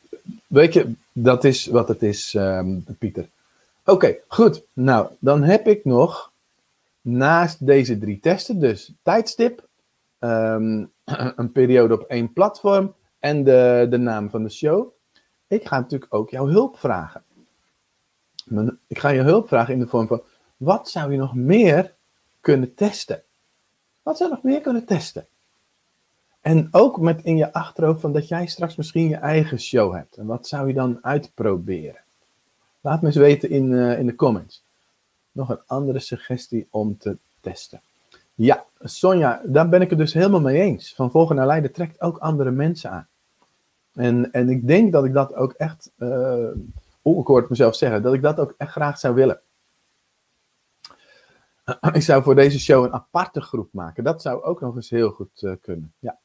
weet 0.48 0.74
je, 0.74 0.94
dat 1.12 1.44
is 1.44 1.66
wat 1.66 1.88
het 1.88 2.04
is, 2.04 2.34
um, 2.34 2.86
Pieter. 3.00 3.28
Oké, 3.86 4.16
goed. 4.28 4.62
Nou, 4.74 5.08
dan 5.20 5.44
heb 5.44 5.68
ik 5.68 5.86
nog 5.86 6.31
naast 7.02 7.66
deze 7.66 7.98
drie 7.98 8.20
testen, 8.20 8.60
dus 8.60 8.94
tijdstip, 9.02 9.68
um, 10.20 10.92
een 11.36 11.52
periode 11.52 11.94
op 11.94 12.02
één 12.02 12.34
platform 12.34 12.94
en 13.20 13.44
de, 13.44 13.88
de 13.90 13.98
naam 13.98 14.30
van 14.30 14.44
de 14.44 14.50
show. 14.50 14.88
Ik 15.48 15.68
ga 15.68 15.80
natuurlijk 15.80 16.14
ook 16.14 16.30
jouw 16.30 16.48
hulp 16.48 16.80
vragen. 16.80 17.24
Ik 18.88 19.00
ga 19.00 19.10
je 19.10 19.22
hulp 19.22 19.48
vragen 19.48 19.74
in 19.74 19.80
de 19.80 19.88
vorm 19.88 20.08
van, 20.08 20.22
wat 20.58 20.90
zou 20.90 21.12
je 21.12 21.18
nog 21.18 21.36
meer 21.36 21.94
kunnen 22.42 22.74
testen? 22.76 23.22
Wat 24.02 24.18
zou 24.18 24.30
je 24.30 24.36
nog 24.36 24.44
meer 24.44 24.62
kunnen 24.62 24.86
testen? 24.86 25.26
En 26.42 26.68
ook 26.72 27.00
met 27.00 27.24
in 27.24 27.38
je 27.38 27.54
achterhoofd 27.54 28.02
van 28.02 28.14
dat 28.14 28.28
jij 28.28 28.46
straks 28.46 28.76
misschien 28.76 29.10
je 29.10 29.16
eigen 29.16 29.60
show 29.60 29.94
hebt. 29.94 30.18
En 30.18 30.26
wat 30.26 30.48
zou 30.48 30.68
je 30.68 30.74
dan 30.74 30.98
uitproberen? 31.02 32.02
Laat 32.82 33.02
me 33.02 33.08
eens 33.08 33.16
weten 33.16 33.50
in, 33.50 33.72
uh, 33.72 34.00
in 34.00 34.06
de 34.06 34.16
comments 34.16 34.64
nog 35.32 35.50
een 35.50 35.62
andere 35.66 36.00
suggestie 36.00 36.68
om 36.70 36.98
te 36.98 37.18
testen. 37.40 37.82
Ja, 38.36 38.66
Sonja, 38.80 39.42
daar 39.46 39.70
ben 39.70 39.82
ik 39.82 39.90
het 39.90 40.00
dus 40.00 40.14
helemaal 40.14 40.42
mee 40.42 40.62
eens. 40.62 40.94
Van 40.96 41.12
volgen 41.12 41.36
naar 41.36 41.46
leiden 41.46 41.72
trekt 41.72 42.02
ook 42.02 42.18
andere 42.18 42.52
mensen 42.52 42.90
aan. 42.90 43.08
En, 43.94 44.32
en 44.32 44.50
ik 44.50 44.68
denk 44.68 44.92
dat 44.92 45.06
ik 45.06 45.14
dat 45.14 45.34
ook 45.36 45.54
echt, 45.54 45.92
uh, 45.98 46.50
ik 47.04 47.26
hoor 47.26 47.40
het 47.40 47.50
mezelf 47.50 47.76
zeggen, 47.76 48.02
dat 48.02 48.14
ik 48.14 48.22
dat 48.22 48.40
ook 48.40 48.56
echt 48.58 48.72
graag 48.72 49.00
zou 49.00 49.16
willen. 49.16 49.40
Ik 51.94 52.02
zou 52.02 52.24
voor 52.24 52.36
deze 52.36 52.60
show 52.60 52.84
een 52.84 52.94
aparte 52.94 53.42
groep 53.42 53.74
maken. 53.74 54.04
Dat 54.04 54.22
zou 54.22 54.44
ook 54.44 54.62
nog 54.62 54.76
eens 54.76 54.90
heel 54.90 55.10
goed 55.10 55.42
uh, 55.42 55.54
kunnen. 55.62 55.94
Ja. 56.00 56.18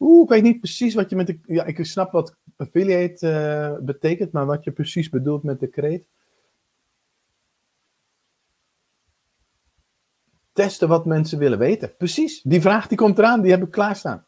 Oeh, 0.00 0.22
ik 0.22 0.28
weet 0.28 0.42
niet 0.42 0.60
precies 0.60 0.94
wat 0.94 1.10
je 1.10 1.16
met 1.16 1.26
de. 1.26 1.38
Ja, 1.46 1.64
ik 1.64 1.86
snap 1.86 2.12
wat 2.12 2.36
affiliate 2.56 3.26
uh, 3.78 3.84
betekent, 3.84 4.32
maar 4.32 4.46
wat 4.46 4.64
je 4.64 4.70
precies 4.70 5.08
bedoelt 5.08 5.42
met 5.42 5.60
de 5.60 5.66
kreet. 5.66 6.06
Testen 10.54 10.88
wat 10.88 11.04
mensen 11.04 11.38
willen 11.38 11.58
weten. 11.58 11.96
Precies, 11.96 12.40
die 12.42 12.60
vraag 12.60 12.88
die 12.88 12.98
komt 12.98 13.18
eraan, 13.18 13.40
die 13.40 13.50
heb 13.50 13.62
ik 13.62 13.70
klaarstaan. 13.70 14.26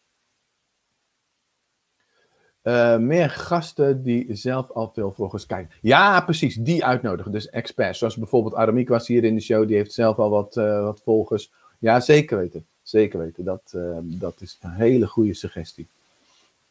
Uh, 2.63 2.97
meer 2.97 3.31
gasten 3.31 4.03
die 4.03 4.35
zelf 4.35 4.71
al 4.71 4.91
veel 4.95 5.13
volgers 5.13 5.47
kijken. 5.47 5.75
Ja, 5.81 6.21
precies, 6.21 6.55
die 6.55 6.85
uitnodigen. 6.85 7.33
Dus 7.33 7.49
experts, 7.51 7.99
zoals 7.99 8.17
bijvoorbeeld 8.17 8.55
Aramiek 8.55 8.89
was 8.89 9.07
hier 9.07 9.25
in 9.25 9.35
de 9.35 9.41
show, 9.41 9.67
die 9.67 9.77
heeft 9.77 9.93
zelf 9.93 10.19
al 10.19 10.31
wat, 10.31 10.57
uh, 10.57 10.83
wat 10.83 11.01
volgers. 11.05 11.51
Ja, 11.79 12.01
zeker 12.01 12.39
weten. 12.39 12.67
Zeker 12.83 13.19
weten, 13.19 13.45
dat, 13.45 13.73
uh, 13.77 13.99
dat 14.03 14.35
is 14.39 14.59
een 14.61 14.71
hele 14.71 15.07
goede 15.07 15.35
suggestie. 15.35 15.87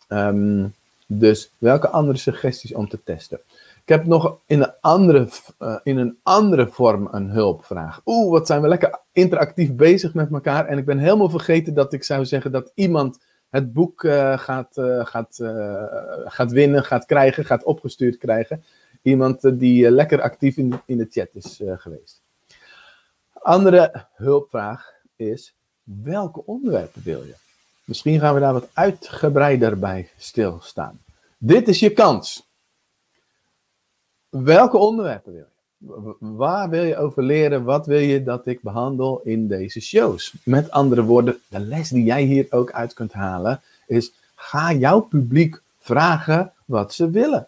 Um, 0.10 0.74
dus 1.08 1.50
welke 1.58 1.90
andere 1.90 2.18
suggesties 2.18 2.74
om 2.74 2.90
te 2.90 3.04
testen? 3.04 3.40
Ik 3.86 3.92
heb 3.92 4.06
nog 4.06 4.40
in 4.46 4.62
een 4.62 4.74
andere, 4.82 5.28
uh, 5.60 5.76
in 5.84 5.98
een 5.98 6.20
andere 6.24 6.68
vorm 6.68 7.08
een 7.12 7.30
hulpvraag. 7.30 8.02
Oeh, 8.06 8.32
wat 8.32 8.48
zijn 8.48 8.62
we 8.62 8.68
lekker 8.68 9.00
interactief 9.12 9.74
bezig 9.74 10.14
met 10.14 10.32
elkaar. 10.32 10.66
En 10.66 10.78
ik 10.78 10.86
ben 10.86 10.98
helemaal 10.98 11.30
vergeten 11.30 11.74
dat 11.74 11.94
ik 11.94 12.04
zou 12.04 12.26
zeggen 12.26 12.52
dat 12.52 12.72
iemand 12.76 13.20
het 13.50 13.74
boek 13.74 14.04
uh, 14.04 14.38
gaat, 14.38 14.78
uh, 14.78 15.06
gaat, 15.06 15.40
gaat 16.26 16.52
winnen, 16.52 16.84
gaat 16.84 17.06
krijgen, 17.06 17.46
gaat 17.46 17.64
opgestuurd 17.64 18.18
krijgen. 18.18 18.64
Iemand 19.02 19.60
die 19.60 19.92
lekker 19.92 20.22
actief 20.22 20.58
in, 20.58 20.80
in 20.86 20.98
de 20.98 21.08
chat 21.10 21.30
is 21.34 21.62
geweest. 21.76 22.22
Andere 23.34 24.06
hulpvraag 24.14 24.94
is, 25.16 25.56
welke 25.84 26.46
onderwerpen 26.46 27.02
wil 27.04 27.24
je? 27.24 27.36
Misschien 27.84 28.20
gaan 28.20 28.34
we 28.34 28.40
daar 28.40 28.54
wat 28.54 28.70
uitgebreider 28.74 29.80
bij 29.80 30.10
stilstaan. 30.18 31.00
Dit 31.38 31.68
is 31.68 31.80
je 31.80 31.94
kans. 31.94 32.45
Welke 34.44 34.78
onderwerpen 34.78 35.34
wil 35.34 35.46
je? 35.48 36.16
Waar 36.20 36.70
wil 36.70 36.84
je 36.84 36.98
over 36.98 37.24
leren? 37.24 37.64
Wat 37.64 37.86
wil 37.86 38.00
je 38.00 38.24
dat 38.24 38.46
ik 38.46 38.62
behandel 38.62 39.22
in 39.24 39.48
deze 39.48 39.82
shows? 39.82 40.36
Met 40.44 40.72
andere 40.72 41.04
woorden, 41.04 41.40
de 41.48 41.60
les 41.60 41.90
die 41.90 42.04
jij 42.04 42.24
hier 42.24 42.48
ook 42.50 42.72
uit 42.72 42.94
kunt 42.94 43.14
halen 43.14 43.62
is: 43.88 44.12
ga 44.36 44.74
jouw 44.74 45.00
publiek 45.00 45.62
vragen 45.78 46.54
wat 46.66 46.94
ze 46.94 47.10
willen. 47.10 47.48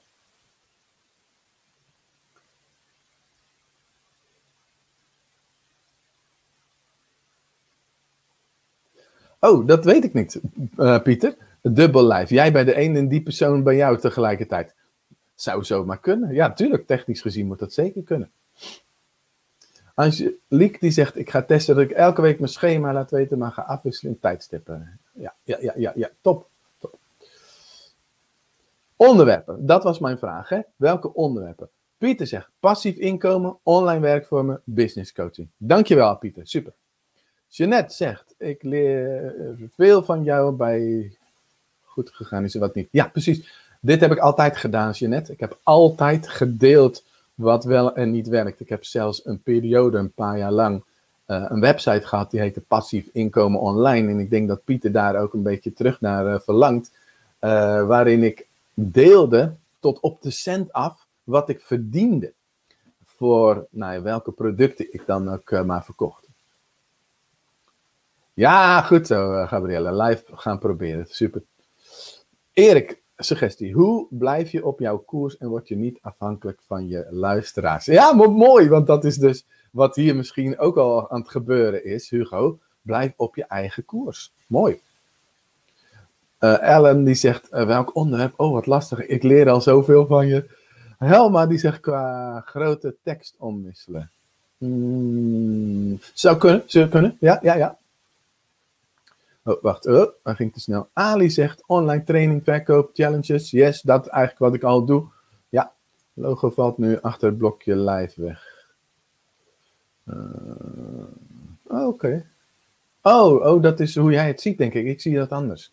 Oh, 9.40 9.68
dat 9.68 9.86
weet 9.86 10.04
ik 10.04 10.14
niet, 10.14 10.40
uh, 10.78 11.02
Pieter. 11.02 11.36
Dubbel 11.62 12.08
live. 12.08 12.34
Jij 12.34 12.52
bij 12.52 12.64
de 12.64 12.76
ene 12.76 12.98
en 12.98 13.08
die 13.08 13.22
persoon 13.22 13.64
bij 13.64 13.76
jou 13.76 14.00
tegelijkertijd. 14.00 14.76
Zou 15.38 15.64
zomaar 15.64 16.00
kunnen. 16.00 16.34
Ja, 16.34 16.48
natuurlijk, 16.48 16.88
technisch 16.88 17.22
gezien 17.22 17.48
moet 17.48 17.60
dat 17.60 17.74
zeker 17.74 18.04
kunnen. 18.04 18.32
Liek 20.48 20.80
die 20.80 20.92
zegt, 20.92 21.18
ik 21.18 21.30
ga 21.30 21.42
testen 21.42 21.76
dat 21.76 21.84
ik 21.84 21.92
elke 21.92 22.22
week 22.22 22.40
mijn 22.40 22.52
schema 22.52 22.94
laat 22.94 23.12
weten, 23.12 23.38
maar 23.38 23.52
ga 23.52 23.62
afwisselen 23.62 24.14
in 24.14 24.20
tijdstippen. 24.20 25.00
Ja, 25.14 25.34
ja, 25.44 25.58
ja, 25.62 25.74
ja, 25.76 25.92
ja, 25.96 26.10
top. 26.22 26.48
Onderwerpen, 28.96 29.66
dat 29.66 29.84
was 29.84 30.00
mijn 30.00 30.18
vraag. 30.18 30.50
Hè? 30.50 30.60
Welke 30.76 31.14
onderwerpen? 31.14 31.70
Pieter 31.98 32.28
zegt, 32.28 32.50
passief 32.60 32.96
inkomen, 32.96 33.58
online 33.64 34.00
werkvormen, 34.00 34.62
business 34.64 35.14
coaching. 35.14 35.48
Dankjewel 35.58 36.18
Pieter, 36.18 36.48
super. 36.48 36.74
Jeanette 37.48 37.94
zegt, 37.94 38.36
ik 38.38 38.64
leer 38.64 39.34
veel 39.76 40.04
van 40.04 40.24
jou 40.24 40.56
bij... 40.56 41.12
Goed 41.84 42.10
gegaan 42.10 42.44
is 42.44 42.54
er 42.54 42.60
wat 42.60 42.76
niet. 42.76 42.88
Ja, 42.92 43.08
precies. 43.08 43.67
Dit 43.88 44.02
heb 44.02 44.12
ik 44.12 44.18
altijd 44.18 44.58
gedaan, 44.58 44.92
Jeanette. 44.92 45.32
Ik 45.32 45.40
heb 45.40 45.60
altijd 45.64 46.28
gedeeld 46.30 47.04
wat 47.36 47.64
wel 47.64 47.96
en 47.96 48.12
niet 48.12 48.28
werkt. 48.28 48.60
Ik 48.60 48.70
heb 48.70 48.84
zelfs 48.84 49.26
een 49.26 49.42
periode, 49.42 49.98
een 49.98 50.12
paar 50.12 50.38
jaar 50.38 50.52
lang, 50.52 50.84
uh, 51.28 51.46
een 51.48 51.60
website 51.60 52.08
gehad 52.08 52.32
die 52.32 52.40
heette 52.40 52.62
Passief 52.62 53.08
Inkomen 53.14 53.60
Online. 53.60 54.12
En 54.12 54.20
ik 54.20 54.30
denk 54.30 54.48
dat 54.48 54.64
Pieter 54.64 54.92
daar 54.92 55.16
ook 55.16 55.34
een 55.34 55.44
beetje 55.44 55.74
terug 55.74 56.02
naar 56.02 56.26
uh, 56.26 56.40
verlangt. 56.40 56.92
Uh, 57.42 57.88
waarin 57.88 58.24
ik 58.24 58.48
deelde 58.74 59.54
tot 59.80 60.00
op 60.00 60.22
de 60.22 60.32
cent 60.32 60.74
af 60.74 61.06
wat 61.24 61.50
ik 61.50 61.62
verdiende. 61.62 62.34
Voor 63.06 63.68
nou, 63.70 64.02
welke 64.02 64.32
producten 64.32 64.94
ik 64.94 65.04
dan 65.06 65.30
ook 65.30 65.66
maar 65.66 65.84
verkocht. 65.84 66.24
Ja, 68.34 68.82
goed 68.82 69.08
zo, 69.08 69.46
Gabrielle. 69.46 70.04
Live 70.04 70.24
gaan 70.34 70.60
proberen. 70.60 71.06
Super. 71.10 71.42
Erik, 72.54 73.06
suggestie. 73.18 73.74
Hoe 73.74 74.08
blijf 74.10 74.52
je 74.52 74.66
op 74.66 74.80
jouw 74.80 74.98
koers 74.98 75.38
en 75.38 75.48
word 75.48 75.68
je 75.68 75.76
niet 75.76 76.00
afhankelijk 76.02 76.62
van 76.68 76.88
je 76.88 77.08
luisteraars? 77.10 77.86
Ja, 77.86 78.14
mooi, 78.14 78.70
want 78.70 78.88
dat 78.88 79.06
is 79.06 79.18
dus 79.18 79.46
wat 79.72 79.96
hier 79.96 80.16
misschien 80.16 80.60
ook 80.60 80.78
al 80.78 81.10
aan 81.10 81.20
het 81.20 81.30
gebeuren 81.30 81.86
is, 81.86 82.10
Hugo. 82.10 82.60
Blijf 82.82 83.14
op 83.16 83.36
je 83.36 83.46
eigen 83.46 83.86
koers. 83.86 84.34
Mooi. 84.48 84.80
Uh, 86.40 86.62
Ellen 86.62 87.04
die 87.04 87.16
zegt, 87.16 87.48
uh, 87.52 87.66
welk 87.66 87.96
onderwerp? 87.96 88.34
Oh, 88.40 88.54
wat 88.54 88.66
lastig. 88.66 89.06
Ik 89.06 89.24
leer 89.24 89.50
al 89.50 89.62
zoveel 89.62 90.06
van 90.06 90.28
je. 90.28 90.50
Helma 90.98 91.46
die 91.46 91.58
zegt 91.58 91.80
qua 91.80 92.40
grote 92.46 92.96
tekst 93.04 93.36
omwisselen. 93.38 94.10
Hmm, 94.58 96.00
zou 96.14 96.38
kunnen, 96.38 96.64
zou 96.66 96.88
kunnen. 96.88 97.18
Ja, 97.20 97.40
ja, 97.42 97.56
ja. 97.56 97.78
Oh, 99.48 99.62
wacht, 99.62 99.86
oh, 99.86 100.12
ging 100.24 100.54
te 100.54 100.60
snel. 100.60 100.90
Ali 100.94 101.30
zegt 101.30 101.64
online 101.66 102.04
training, 102.04 102.44
verkoop, 102.44 102.90
challenges. 102.94 103.52
Yes, 103.52 103.82
dat 103.82 104.06
is 104.06 104.12
eigenlijk 104.12 104.40
wat 104.40 104.54
ik 104.54 104.64
al 104.64 104.86
doe. 104.86 105.08
Ja, 105.50 105.74
logo 106.14 106.50
valt 106.50 106.78
nu 106.78 107.02
achter 107.02 107.28
het 107.28 107.38
blokje 107.38 107.76
live 107.76 108.22
weg. 108.22 108.66
Uh, 110.06 111.88
Oké. 111.88 112.26
Oh, 113.02 113.46
oh, 113.46 113.62
dat 113.62 113.80
is 113.80 113.96
hoe 113.96 114.12
jij 114.12 114.28
het 114.28 114.42
ziet, 114.42 114.58
denk 114.58 114.74
ik. 114.74 114.86
Ik 114.86 115.02
zie 115.02 115.16
dat 115.16 115.30
anders. 115.30 115.72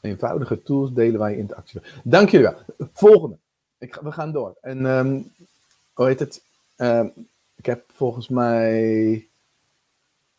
Eenvoudige 0.00 0.62
tools 0.62 0.92
delen 0.92 1.30
je 1.30 1.36
interactie 1.36 1.80
Dank 2.04 2.28
jullie 2.28 2.46
wel. 2.46 2.88
Volgende. 2.92 3.38
Ik, 3.78 3.94
we 3.94 4.12
gaan 4.12 4.32
door. 4.32 4.56
En 4.60 4.84
um, 4.84 5.32
hoe 5.92 6.06
heet 6.06 6.18
het? 6.18 6.42
Um, 6.76 7.12
ik 7.54 7.66
heb 7.66 7.84
volgens 7.92 8.28
mij 8.28 9.28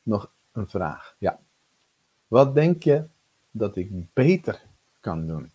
nog 0.04 0.32
een 0.52 0.68
vraag. 0.68 1.16
Ja. 1.18 1.40
Wat 2.28 2.56
denk 2.56 2.84
je 2.84 3.04
dat 3.52 3.76
ik 3.76 4.14
beter 4.14 4.62
kan 5.00 5.28
doen? 5.28 5.52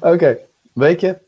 Oké, 0.00 0.38
weet 0.72 1.00
je, 1.00 1.18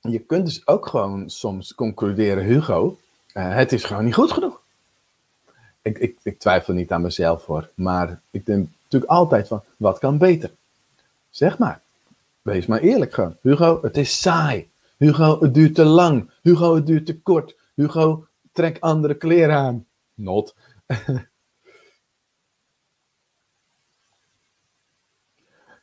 je 0.00 0.18
kunt 0.18 0.44
dus 0.44 0.66
ook 0.66 0.86
gewoon 0.86 1.30
soms 1.30 1.74
concluderen, 1.74 2.44
Hugo, 2.44 2.98
uh, 3.34 3.54
het 3.54 3.72
is 3.72 3.84
gewoon 3.84 4.04
niet 4.04 4.14
goed 4.14 4.32
genoeg. 4.32 4.60
Ik, 5.82 5.98
ik, 5.98 6.18
ik 6.22 6.38
twijfel 6.38 6.74
niet 6.74 6.92
aan 6.92 7.02
mezelf 7.02 7.44
hoor, 7.44 7.70
maar 7.74 8.20
ik 8.30 8.46
denk 8.46 8.68
natuurlijk 8.82 9.12
altijd 9.12 9.48
van, 9.48 9.62
wat 9.76 9.98
kan 9.98 10.18
beter? 10.18 10.50
Zeg 11.30 11.58
maar, 11.58 11.80
wees 12.42 12.66
maar 12.66 12.80
eerlijk. 12.80 13.28
Hugo, 13.42 13.78
het 13.82 13.96
is 13.96 14.20
saai. 14.20 14.70
Hugo, 14.96 15.40
het 15.40 15.54
duurt 15.54 15.74
te 15.74 15.84
lang. 15.84 16.30
Hugo, 16.42 16.74
het 16.74 16.86
duurt 16.86 17.06
te 17.06 17.20
kort. 17.20 17.54
Hugo, 17.74 18.26
trek 18.52 18.76
andere 18.80 19.14
kleren 19.14 19.56
aan. 19.56 19.86
Not. 20.20 20.54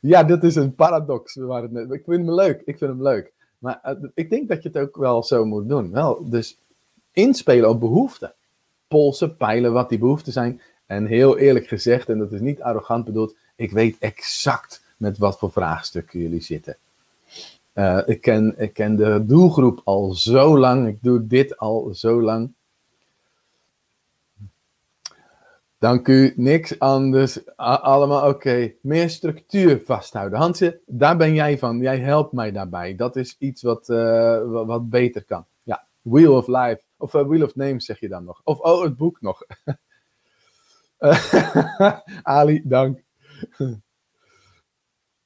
ja, 0.00 0.24
dit 0.24 0.44
is 0.44 0.54
een 0.54 0.74
paradox. 0.74 1.36
Ik 1.36 2.02
vind 2.04 2.26
hem 2.26 2.34
leuk. 2.34 2.62
Ik 2.64 2.78
vind 2.78 2.90
hem 2.90 3.02
leuk. 3.02 3.32
Maar 3.58 3.80
uh, 3.84 4.08
ik 4.14 4.30
denk 4.30 4.48
dat 4.48 4.62
je 4.62 4.68
het 4.68 4.78
ook 4.78 4.96
wel 4.96 5.22
zo 5.22 5.44
moet 5.44 5.68
doen. 5.68 5.90
Wel, 5.90 6.30
dus 6.30 6.58
inspelen 7.12 7.68
op 7.68 7.80
behoeften. 7.80 8.34
Polsen, 8.88 9.36
peilen 9.36 9.72
wat 9.72 9.88
die 9.88 9.98
behoeften 9.98 10.32
zijn. 10.32 10.60
En 10.86 11.06
heel 11.06 11.38
eerlijk 11.38 11.66
gezegd, 11.66 12.08
en 12.08 12.18
dat 12.18 12.32
is 12.32 12.40
niet 12.40 12.62
arrogant 12.62 13.04
bedoeld, 13.04 13.36
ik 13.56 13.70
weet 13.70 13.96
exact 13.98 14.82
met 14.96 15.18
wat 15.18 15.38
voor 15.38 15.52
vraagstukken 15.52 16.20
jullie 16.20 16.42
zitten. 16.42 16.76
Uh, 17.74 18.00
ik, 18.06 18.20
ken, 18.20 18.54
ik 18.56 18.72
ken 18.72 18.96
de 18.96 19.24
doelgroep 19.26 19.80
al 19.84 20.12
zo 20.12 20.58
lang. 20.58 20.88
Ik 20.88 20.98
doe 21.02 21.26
dit 21.26 21.58
al 21.58 21.90
zo 21.92 22.22
lang. 22.22 22.52
Dank 25.78 26.08
u, 26.08 26.32
niks 26.36 26.78
anders. 26.78 27.56
allemaal 27.56 28.28
oké. 28.28 28.72
Meer 28.82 29.10
structuur 29.10 29.82
vasthouden. 29.84 30.38
Hansje, 30.38 30.80
daar 30.86 31.16
ben 31.16 31.34
jij 31.34 31.58
van. 31.58 31.80
Jij 31.80 31.98
helpt 31.98 32.32
mij 32.32 32.52
daarbij. 32.52 32.94
Dat 32.94 33.16
is 33.16 33.36
iets 33.38 33.62
wat, 33.62 33.88
uh, 33.88 34.64
wat, 34.64 34.90
beter 34.90 35.24
kan. 35.24 35.46
Ja, 35.62 35.86
Wheel 36.02 36.36
of 36.36 36.46
Life. 36.46 36.80
Of 36.96 37.14
uh, 37.14 37.26
Wheel 37.26 37.42
of 37.42 37.54
Names 37.54 37.84
zeg 37.84 38.00
je 38.00 38.08
dan 38.08 38.24
nog. 38.24 38.40
Of 38.44 38.58
oh, 38.58 38.82
het 38.82 38.96
boek 38.96 39.20
nog. 39.20 39.42
Ali, 42.22 42.62
dank. 42.64 43.02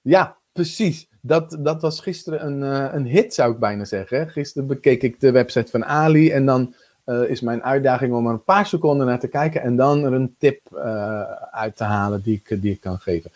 ja, 0.01 0.39
precies. 0.53 1.09
Dat, 1.21 1.57
dat 1.61 1.83
was 1.83 2.01
gisteren 2.01 2.47
een, 2.47 2.61
uh, 2.61 2.95
een 2.95 3.07
hit, 3.07 3.35
zou 3.35 3.53
ik 3.53 3.59
bijna 3.59 3.85
zeggen. 3.85 4.31
Gisteren 4.31 4.69
bekeek 4.69 5.03
ik 5.03 5.21
de 5.21 5.31
website 5.31 5.71
van 5.71 5.85
Ali 5.85 6.31
en 6.31 6.47
dan 6.47 6.75
uh, 7.07 7.31
is 7.31 7.41
mijn 7.41 7.63
uitdaging 7.63 8.15
om 8.15 8.27
er 8.27 8.33
een 8.33 8.45
paar 8.45 8.67
seconden 8.67 9.07
naar 9.07 9.21
te 9.21 9.29
kijken 9.29 9.63
en 9.63 9.77
dan 9.77 10.05
er 10.05 10.13
een 10.13 10.35
tip 10.39 10.61
uh, 10.75 11.23
uit 11.51 11.77
te 11.77 11.85
halen 11.85 12.23
die 12.23 12.43
ik, 12.45 12.63
die 12.63 12.73
ik 12.73 12.81
kan 12.81 12.99
geven. 12.99 13.31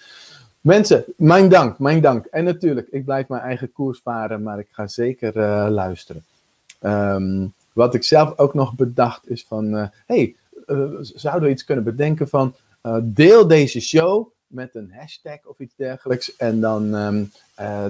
Mensen, 0.61 1.05
mijn 1.17 1.49
dank, 1.49 1.79
mijn 1.79 2.01
dank. 2.01 2.25
En 2.25 2.45
natuurlijk, 2.45 2.89
ik 2.91 3.05
blijf 3.05 3.29
mijn 3.29 3.43
eigen 3.43 3.73
koers 3.73 4.01
varen, 4.03 4.43
maar 4.43 4.59
ik 4.59 4.69
ga 4.71 4.87
zeker 4.87 5.37
uh, 5.37 5.67
luisteren. 5.71 6.25
Um, 6.81 7.53
wat 7.73 7.95
ik 7.95 8.05
zelf 8.05 8.39
ook 8.39 8.55
nog 8.55 8.75
bedacht 8.75 9.31
is 9.31 9.45
van, 9.49 9.91
hey, 10.07 10.35
zouden 11.01 11.43
we 11.43 11.51
iets 11.51 11.65
kunnen 11.65 11.85
bedenken 11.85 12.29
van, 12.29 12.55
deel 13.03 13.47
deze 13.47 13.81
show 13.81 14.29
met 14.47 14.75
een 14.75 14.93
hashtag 14.97 15.39
of 15.45 15.59
iets 15.59 15.75
dergelijks 15.77 16.37
en 16.37 16.61
dan, 16.61 16.95
um, 16.95 17.33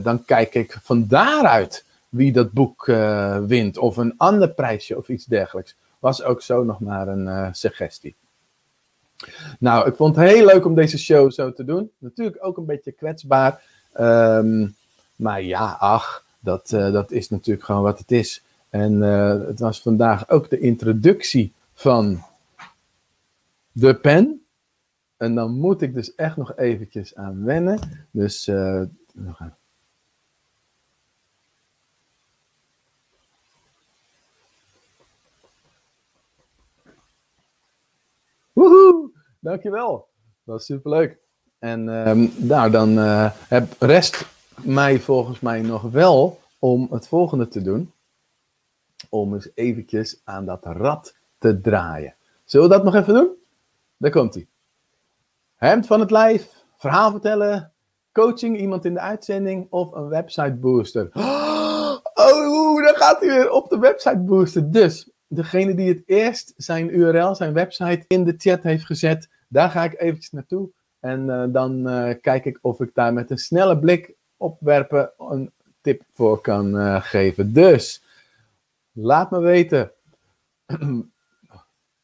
dan 0.03 0.25
kijk 0.25 0.55
ik 0.55 0.79
van 0.83 1.07
daaruit 1.07 1.85
wie 2.16 2.33
dat 2.33 2.52
boek 2.52 2.87
uh, 2.87 3.38
wint. 3.38 3.79
Of 3.79 3.96
een 3.96 4.14
ander 4.16 4.48
prijsje 4.48 4.96
of 4.96 5.09
iets 5.09 5.24
dergelijks. 5.24 5.76
Was 5.98 6.22
ook 6.22 6.42
zo 6.42 6.64
nog 6.64 6.81
maar 6.81 7.09
een 7.09 7.26
uh, 7.26 7.48
suggestie. 7.52 8.14
Nou, 9.59 9.88
ik 9.88 9.96
vond 9.96 10.16
het 10.16 10.29
heel 10.29 10.46
leuk 10.46 10.64
om 10.64 10.74
deze 10.74 10.98
show 10.98 11.31
zo 11.31 11.52
te 11.52 11.64
doen. 11.64 11.90
Natuurlijk 11.98 12.44
ook 12.44 12.57
een 12.57 12.64
beetje 12.64 12.92
kwetsbaar. 12.92 13.62
Um, 14.00 14.76
maar 15.16 15.42
ja, 15.42 15.76
ach, 15.79 16.24
dat, 16.40 16.72
uh, 16.72 16.92
dat 16.92 17.11
is 17.11 17.29
natuurlijk 17.29 17.66
gewoon 17.66 17.83
wat 17.83 17.98
het 17.98 18.12
is. 18.12 18.42
En 18.68 19.00
het 19.00 19.61
was 19.61 19.83
vandaag 19.83 20.29
ook 20.29 20.50
de 20.50 20.59
introductie 20.59 21.52
van 21.74 22.22
de 23.72 23.94
pen. 23.94 24.44
En 25.16 25.35
dan 25.35 25.59
moet 25.59 25.83
ik 25.83 25.94
dus 25.94 26.14
echt 26.14 26.37
nog 26.37 26.57
eventjes 26.57 27.14
aan 27.14 27.44
wennen. 27.44 28.07
Dus 28.11 28.46
nog 29.12 29.40
een 29.40 29.52
Woehoe, 38.57 39.11
dankjewel. 39.40 40.09
Dat 40.45 40.55
was 40.55 40.64
superleuk. 40.64 41.19
En 41.59 41.88
um, 42.09 42.33
nou, 42.37 42.71
dan 42.71 42.99
uh, 42.99 43.31
heb, 43.33 43.73
rest 43.79 44.27
mij 44.64 45.01
volgens 45.01 45.40
mij 45.40 45.61
nog 45.61 45.83
wel 45.83 46.40
om 46.59 46.87
het 46.90 47.09
volgende 47.09 47.49
te 47.49 47.62
doen. 47.62 47.92
Om 49.09 49.35
eens 49.35 49.51
eventjes 49.55 50.21
aan 50.25 50.45
dat 50.45 50.64
rad 50.64 51.14
te 51.38 51.61
draaien. 51.61 52.14
Zullen 52.45 52.69
we 52.69 52.75
dat 52.75 52.85
nog 52.85 52.95
even 52.95 53.14
doen? 53.14 53.29
Daar 53.97 54.11
komt 54.11 54.35
hij. 54.35 54.47
Hemd 55.57 55.87
van 55.87 56.01
het 56.01 56.11
lijf, 56.11 56.64
verhaal 56.77 57.11
vertellen, 57.11 57.73
coaching, 58.12 58.59
iemand 58.59 58.85
in 58.85 58.95
de 58.95 59.01
uitzending 59.01 59.66
of 59.71 59.92
een 59.92 60.09
website 60.09 60.55
booster. 60.55 61.11
Oh, 62.19 62.85
dan 62.85 62.95
gaat 62.95 63.21
hij 63.21 63.29
weer 63.29 63.51
op 63.51 63.69
de 63.69 63.79
website 63.79 64.19
booster. 64.19 64.71
Dus 64.71 65.11
degene 65.27 65.75
die 65.75 65.89
het 65.89 66.03
eerst 66.07 66.53
zijn 66.57 66.95
URL, 66.95 67.35
zijn 67.35 67.53
website 67.53 68.05
in 68.07 68.25
de 68.25 68.35
chat 68.39 68.62
heeft 68.62 68.85
gezet, 68.85 69.29
daar 69.49 69.71
ga 69.71 69.85
ik 69.85 70.01
eventjes 70.01 70.31
naartoe. 70.31 70.69
En 71.01 71.27
uh, 71.27 71.45
dan 71.49 71.89
uh, 71.89 72.15
kijk 72.21 72.45
ik 72.45 72.59
of 72.62 72.81
ik 72.81 72.91
daar 72.95 73.12
met 73.12 73.31
een 73.31 73.39
snelle 73.39 73.79
blik 73.79 74.15
opwerpen 74.37 75.11
een 75.19 75.51
tip 75.81 76.03
voor 76.12 76.41
kan 76.41 76.77
uh, 76.77 77.03
geven. 77.03 77.53
Dus, 77.53 78.03
laat 78.93 79.31
me 79.31 79.41
weten. 79.41 79.91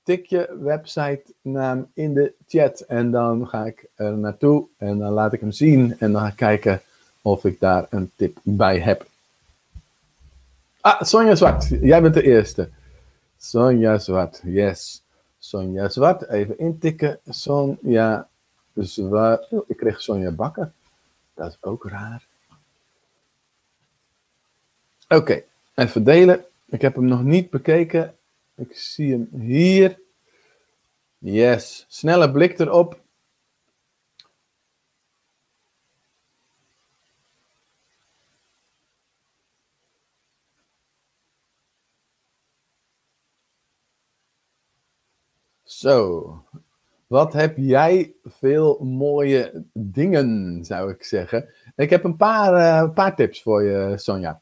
Tik 0.03 0.27
je 0.27 0.59
website 0.61 1.23
naam 1.41 1.91
in 1.95 2.15
de 2.15 2.35
chat 2.47 2.81
en 2.81 3.11
dan 3.11 3.49
ga 3.49 3.65
ik 3.65 3.87
er 3.95 4.19
naartoe 4.19 4.67
en 4.77 4.99
dan 4.99 5.13
laat 5.13 5.33
ik 5.33 5.41
hem 5.41 5.53
zien 5.53 5.99
en 5.99 6.13
dan 6.13 6.21
ga 6.21 6.29
ik 6.29 6.37
kijken 6.37 6.81
of 7.23 7.45
ik 7.45 7.61
daar 7.61 7.87
een 7.91 8.11
tip 8.17 8.39
bij 8.43 8.79
heb. 8.79 9.07
Ah, 10.81 11.03
Sonja 11.03 11.35
Zwart, 11.35 11.69
jij 11.69 12.03
bent 12.03 12.15
de 12.15 12.23
eerste. 12.23 12.69
Sonja 13.43 13.99
Zwart, 13.99 14.41
yes. 14.45 15.03
Sonja 15.39 15.89
Zwart, 15.89 16.29
even 16.29 16.59
intikken. 16.59 17.19
Sonja 17.29 18.29
Zwart. 18.75 19.51
Oh, 19.51 19.65
ik 19.69 19.77
kreeg 19.77 20.03
Sonja 20.03 20.31
Bakker. 20.31 20.73
Dat 21.35 21.51
is 21.51 21.59
ook 21.61 21.89
raar. 21.89 22.27
Oké, 25.09 25.43
even 25.75 26.05
delen. 26.05 26.45
Ik 26.67 26.81
heb 26.81 26.95
hem 26.95 27.05
nog 27.05 27.23
niet 27.23 27.51
bekeken. 27.51 28.15
Ik 28.55 28.77
zie 28.77 29.13
hem 29.13 29.29
hier. 29.41 29.99
Yes, 31.19 31.87
snelle 31.89 32.31
blik 32.31 32.59
erop. 32.59 33.01
Zo, 45.83 46.45
wat 47.07 47.33
heb 47.33 47.57
jij 47.57 48.15
veel 48.25 48.79
mooie 48.85 49.65
dingen, 49.73 50.65
zou 50.65 50.91
ik 50.91 51.05
zeggen. 51.05 51.49
Ik 51.77 51.91
heb 51.91 52.05
een 52.05 52.17
paar, 52.17 52.55
uh, 52.55 52.95
paar 52.95 53.17
tips 53.17 53.43
voor 53.43 53.63
je, 53.63 53.93
Sonja. 53.97 54.41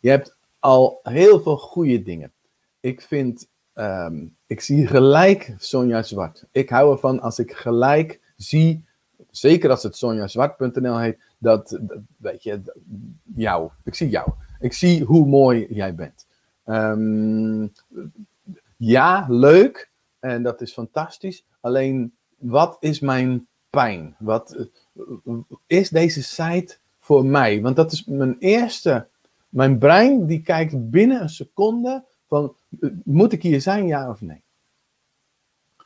Je 0.00 0.10
hebt 0.10 0.36
al 0.58 1.00
heel 1.02 1.40
veel 1.40 1.56
goede 1.56 2.02
dingen. 2.02 2.32
Ik 2.80 3.00
vind, 3.00 3.48
um, 3.74 4.36
ik 4.46 4.60
zie 4.60 4.86
gelijk 4.86 5.54
Sonja 5.58 6.02
Zwart. 6.02 6.44
Ik 6.52 6.68
hou 6.68 6.92
ervan 6.92 7.20
als 7.20 7.38
ik 7.38 7.52
gelijk 7.52 8.20
zie, 8.36 8.84
zeker 9.30 9.70
als 9.70 9.82
het 9.82 9.96
sonjazwart.nl 9.96 10.98
heet, 10.98 11.18
dat, 11.38 11.80
weet 12.16 12.42
je, 12.42 12.60
jou. 13.34 13.70
Ik 13.84 13.94
zie 13.94 14.08
jou. 14.08 14.30
Ik 14.58 14.72
zie 14.72 15.04
hoe 15.04 15.26
mooi 15.26 15.66
jij 15.70 15.94
bent. 15.94 16.26
Um, 16.66 17.72
ja, 18.76 19.26
leuk. 19.28 19.89
En 20.20 20.42
dat 20.42 20.60
is 20.60 20.72
fantastisch. 20.72 21.44
Alleen, 21.60 22.14
wat 22.38 22.76
is 22.80 23.00
mijn 23.00 23.46
pijn? 23.70 24.16
Wat 24.18 24.68
is 25.66 25.88
deze 25.88 26.22
site 26.22 26.76
voor 26.98 27.24
mij? 27.24 27.60
Want 27.60 27.76
dat 27.76 27.92
is 27.92 28.04
mijn 28.04 28.36
eerste. 28.38 29.06
Mijn 29.48 29.78
brein 29.78 30.26
die 30.26 30.42
kijkt 30.42 30.90
binnen 30.90 31.22
een 31.22 31.28
seconde 31.28 32.04
van, 32.26 32.54
moet 33.04 33.32
ik 33.32 33.42
hier 33.42 33.60
zijn, 33.60 33.86
ja 33.86 34.08
of 34.08 34.20
nee? 34.20 34.42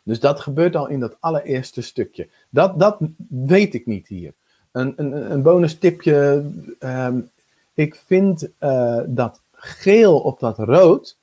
Dus 0.02 0.20
dat 0.20 0.40
gebeurt 0.40 0.76
al 0.76 0.88
in 0.88 1.00
dat 1.00 1.16
allereerste 1.20 1.82
stukje. 1.82 2.28
Dat, 2.50 2.78
dat 2.78 2.98
weet 3.28 3.74
ik 3.74 3.86
niet 3.86 4.08
hier. 4.08 4.34
Een, 4.72 4.92
een, 4.96 5.32
een 5.32 5.42
bonus 5.42 5.78
tipje. 5.78 6.50
Ehm, 6.78 7.20
ik 7.74 7.94
vind 7.94 8.48
uh, 8.60 9.00
dat 9.06 9.40
geel 9.52 10.20
op 10.20 10.40
dat 10.40 10.58
rood, 10.58 11.18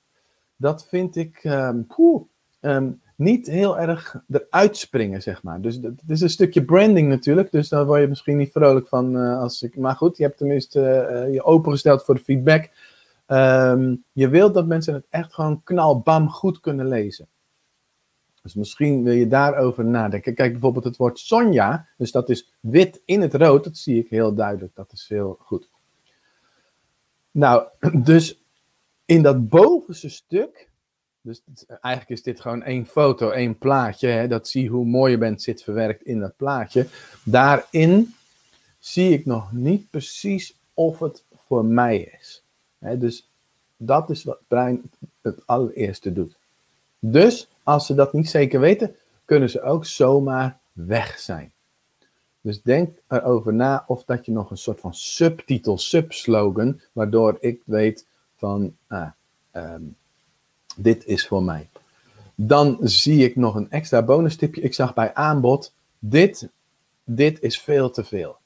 dat 0.55 0.85
vind 0.85 1.15
ik 1.15 1.49
poeh, 1.87 2.23
um, 2.61 3.01
niet 3.15 3.47
heel 3.47 3.79
erg 3.79 4.15
eruit 4.29 4.77
springen, 4.77 5.21
zeg 5.21 5.43
maar. 5.43 5.61
Dus 5.61 5.75
het 5.75 6.01
is 6.07 6.21
een 6.21 6.29
stukje 6.29 6.65
branding 6.65 7.09
natuurlijk, 7.09 7.51
dus 7.51 7.69
daar 7.69 7.85
word 7.85 8.01
je 8.01 8.07
misschien 8.07 8.37
niet 8.37 8.51
vrolijk 8.51 8.87
van 8.87 9.17
uh, 9.17 9.39
als 9.39 9.61
ik... 9.61 9.77
Maar 9.77 9.95
goed, 9.95 10.17
je 10.17 10.23
hebt 10.23 10.37
tenminste 10.37 11.07
uh, 11.11 11.33
je 11.33 11.43
opengesteld 11.43 12.03
voor 12.03 12.15
de 12.15 12.23
feedback. 12.23 12.69
Um, 13.27 14.03
je 14.11 14.29
wilt 14.29 14.53
dat 14.53 14.67
mensen 14.67 14.93
het 14.93 15.05
echt 15.09 15.33
gewoon 15.33 15.61
knalbam 15.63 16.29
goed 16.29 16.59
kunnen 16.59 16.87
lezen. 16.87 17.27
Dus 18.41 18.53
misschien 18.53 19.03
wil 19.03 19.13
je 19.13 19.27
daarover 19.27 19.85
nadenken. 19.85 20.33
Kijk 20.33 20.51
bijvoorbeeld 20.51 20.83
het 20.83 20.97
woord 20.97 21.19
Sonja, 21.19 21.87
dus 21.97 22.11
dat 22.11 22.29
is 22.29 22.51
wit 22.59 23.01
in 23.05 23.21
het 23.21 23.33
rood, 23.33 23.63
dat 23.63 23.77
zie 23.77 23.99
ik 23.99 24.09
heel 24.09 24.33
duidelijk, 24.33 24.75
dat 24.75 24.91
is 24.91 25.05
heel 25.09 25.37
goed. 25.39 25.69
Nou, 27.31 27.67
dus 28.03 28.37
in 29.05 29.21
dat 29.21 29.49
bovenste 29.49 30.09
stuk 30.09 30.69
dus 31.21 31.41
eigenlijk 31.67 32.09
is 32.09 32.23
dit 32.23 32.41
gewoon 32.41 32.63
één 32.63 32.85
foto, 32.85 33.29
één 33.29 33.57
plaatje. 33.57 34.07
Hè, 34.07 34.27
dat 34.27 34.47
zie 34.47 34.69
hoe 34.69 34.85
mooi 34.85 35.11
je 35.11 35.17
bent 35.17 35.41
zit 35.41 35.63
verwerkt 35.63 36.03
in 36.03 36.19
dat 36.19 36.35
plaatje. 36.35 36.87
Daarin 37.23 38.15
zie 38.79 39.13
ik 39.13 39.25
nog 39.25 39.51
niet 39.51 39.89
precies 39.89 40.55
of 40.73 40.99
het 40.99 41.23
voor 41.35 41.65
mij 41.65 41.99
is. 42.19 42.43
Hè, 42.79 42.97
dus 42.97 43.29
dat 43.77 44.09
is 44.09 44.23
wat 44.23 44.41
brein 44.47 44.81
het 45.21 45.47
allereerste 45.47 46.13
doet. 46.13 46.37
Dus 46.99 47.47
als 47.63 47.85
ze 47.85 47.95
dat 47.95 48.13
niet 48.13 48.29
zeker 48.29 48.59
weten, 48.59 48.95
kunnen 49.25 49.49
ze 49.49 49.61
ook 49.61 49.85
zomaar 49.85 50.59
weg 50.73 51.19
zijn. 51.19 51.51
Dus 52.41 52.61
denk 52.61 52.97
erover 53.07 53.53
na 53.53 53.83
of 53.87 54.03
dat 54.03 54.25
je 54.25 54.31
nog 54.31 54.51
een 54.51 54.57
soort 54.57 54.79
van 54.79 54.93
subtitel, 54.93 55.77
subslogan, 55.77 56.81
waardoor 56.91 57.37
ik 57.39 57.61
weet 57.65 58.05
van, 58.35 58.75
ah, 58.87 59.11
um, 59.53 59.95
dit 60.81 61.05
is 61.05 61.27
voor 61.27 61.43
mij. 61.43 61.69
Dan 62.35 62.77
zie 62.81 63.25
ik 63.25 63.35
nog 63.35 63.55
een 63.55 63.71
extra 63.71 64.01
bonus 64.03 64.35
tipje. 64.35 64.61
Ik 64.61 64.73
zag 64.73 64.93
bij 64.93 65.13
aanbod, 65.13 65.73
dit, 65.99 66.49
dit 67.03 67.41
is 67.41 67.59
veel 67.59 67.89
te 67.89 68.03
veel. 68.03 68.37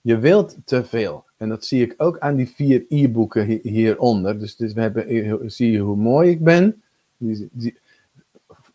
Je 0.00 0.18
wilt 0.18 0.56
te 0.64 0.84
veel. 0.84 1.24
En 1.36 1.48
dat 1.48 1.64
zie 1.64 1.82
ik 1.82 1.94
ook 1.96 2.18
aan 2.18 2.34
die 2.34 2.50
vier 2.50 2.84
e-boeken 2.88 3.60
hieronder. 3.62 4.38
Dus, 4.38 4.56
dus 4.56 4.72
we 4.72 4.80
hebben, 4.80 5.50
zie 5.50 5.70
je 5.70 5.78
hoe 5.78 5.96
mooi 5.96 6.30
ik 6.30 6.44
ben. 6.44 6.82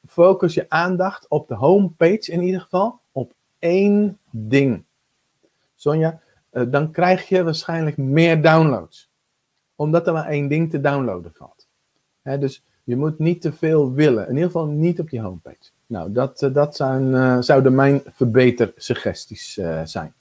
Focus 0.07 0.53
je 0.53 0.69
aandacht 0.69 1.27
op 1.27 1.47
de 1.47 1.55
homepage 1.55 2.31
in 2.31 2.41
ieder 2.41 2.61
geval. 2.61 2.99
Op 3.11 3.33
één 3.59 4.17
ding. 4.29 4.83
Sonja, 5.75 6.21
eh, 6.49 6.63
dan 6.67 6.91
krijg 6.91 7.27
je 7.27 7.43
waarschijnlijk 7.43 7.97
meer 7.97 8.41
downloads. 8.41 9.09
Omdat 9.75 10.07
er 10.07 10.13
maar 10.13 10.27
één 10.27 10.47
ding 10.47 10.69
te 10.69 10.81
downloaden 10.81 11.33
valt. 11.33 11.67
dus 12.39 12.63
je 12.83 12.95
moet 12.95 13.19
niet 13.19 13.41
te 13.41 13.53
veel 13.53 13.93
willen. 13.93 14.23
In 14.27 14.33
ieder 14.33 14.45
geval 14.45 14.65
niet 14.65 14.99
op 14.99 15.09
je 15.09 15.21
homepage. 15.21 15.69
Nou, 15.85 16.11
dat, 16.11 16.41
uh, 16.41 16.53
dat 16.53 16.75
zijn, 16.75 17.07
uh, 17.07 17.37
zouden 17.39 17.75
mijn 17.75 18.01
verbetersuggesties 18.05 19.57
uh, 19.57 19.81
zijn. 19.83 20.13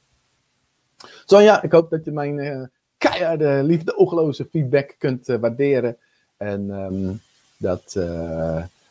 Sonja, 1.24 1.62
ik 1.62 1.72
hoop 1.72 1.90
dat 1.90 2.04
je 2.04 2.10
mijn 2.10 2.70
keiharde, 2.98 3.62
liefdeoogloze 3.62 4.48
feedback 4.50 4.94
kunt 4.98 5.26
waarderen. 5.26 5.96
En 6.36 6.70
um, 6.70 7.20
dat, 7.56 7.92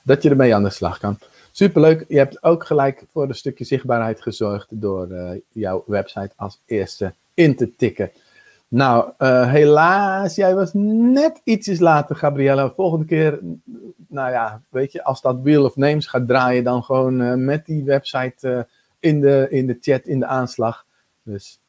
dat 0.04 0.24
je 0.24 0.30
ermee 0.30 0.56
aan 0.56 0.64
de 0.64 0.70
slag 0.70 0.98
kan. 0.98 1.18
Superleuk. 1.52 2.06
Je 2.08 2.18
hebt 2.18 2.44
ook 2.44 2.66
gelijk 2.66 3.04
voor 3.12 3.24
een 3.24 3.36
stukje 3.36 3.66
zichtbaarheid 3.66 4.22
gezorgd 4.22 4.68
door 4.70 5.08
jouw 5.52 5.84
website 5.88 6.32
als 6.36 6.60
eerste 6.66 7.14
in 7.34 7.56
te 7.56 7.76
tikken. 7.76 8.12
Nou, 8.72 9.12
uh, 9.18 9.52
helaas, 9.52 10.36
jij 10.36 10.56
was 10.56 10.72
net 10.74 11.42
ietsjes 11.44 11.80
later, 11.80 12.16
Gabriella. 12.16 12.70
Volgende 12.70 13.06
keer, 13.06 13.40
nou 14.08 14.32
ja, 14.32 14.62
weet 14.70 14.92
je, 14.92 15.04
als 15.04 15.22
dat 15.22 15.42
Wheel 15.42 15.66
of 15.66 15.76
Names 15.76 16.08
gaat 16.08 16.28
draaien, 16.28 16.64
dan 16.64 16.84
gewoon 16.84 17.22
uh, 17.22 17.34
met 17.34 17.66
die 17.66 17.84
website 17.84 18.48
uh, 18.48 18.60
in, 19.00 19.22
de, 19.22 19.48
in 19.50 19.68
de 19.68 19.78
chat, 19.82 20.06
in 20.06 20.20
de 20.20 20.26
aanslag. 20.26 20.86
Dus. 21.24 21.62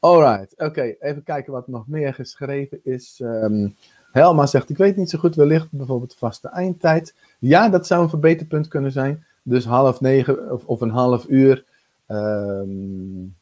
Alright, 0.00 0.54
oké, 0.56 0.94
even 0.98 1.22
kijken 1.22 1.52
wat 1.52 1.68
nog 1.68 1.86
meer 1.86 2.14
geschreven 2.14 2.80
is. 2.82 3.20
Um, 3.22 3.76
Helma 4.12 4.46
zegt, 4.46 4.70
ik 4.70 4.76
weet 4.76 4.96
niet 4.96 5.10
zo 5.10 5.18
goed, 5.18 5.34
wellicht 5.34 5.70
bijvoorbeeld 5.70 6.14
vaste 6.14 6.48
eindtijd. 6.48 7.14
Ja, 7.38 7.68
dat 7.68 7.86
zou 7.86 8.02
een 8.02 8.08
verbeterpunt 8.08 8.68
kunnen 8.68 8.92
zijn. 8.92 9.24
Dus 9.42 9.64
half 9.64 10.00
negen 10.00 10.52
of, 10.52 10.64
of 10.64 10.80
een 10.80 10.90
half 10.90 11.26
uur. 11.28 11.64
Um, 12.08 13.38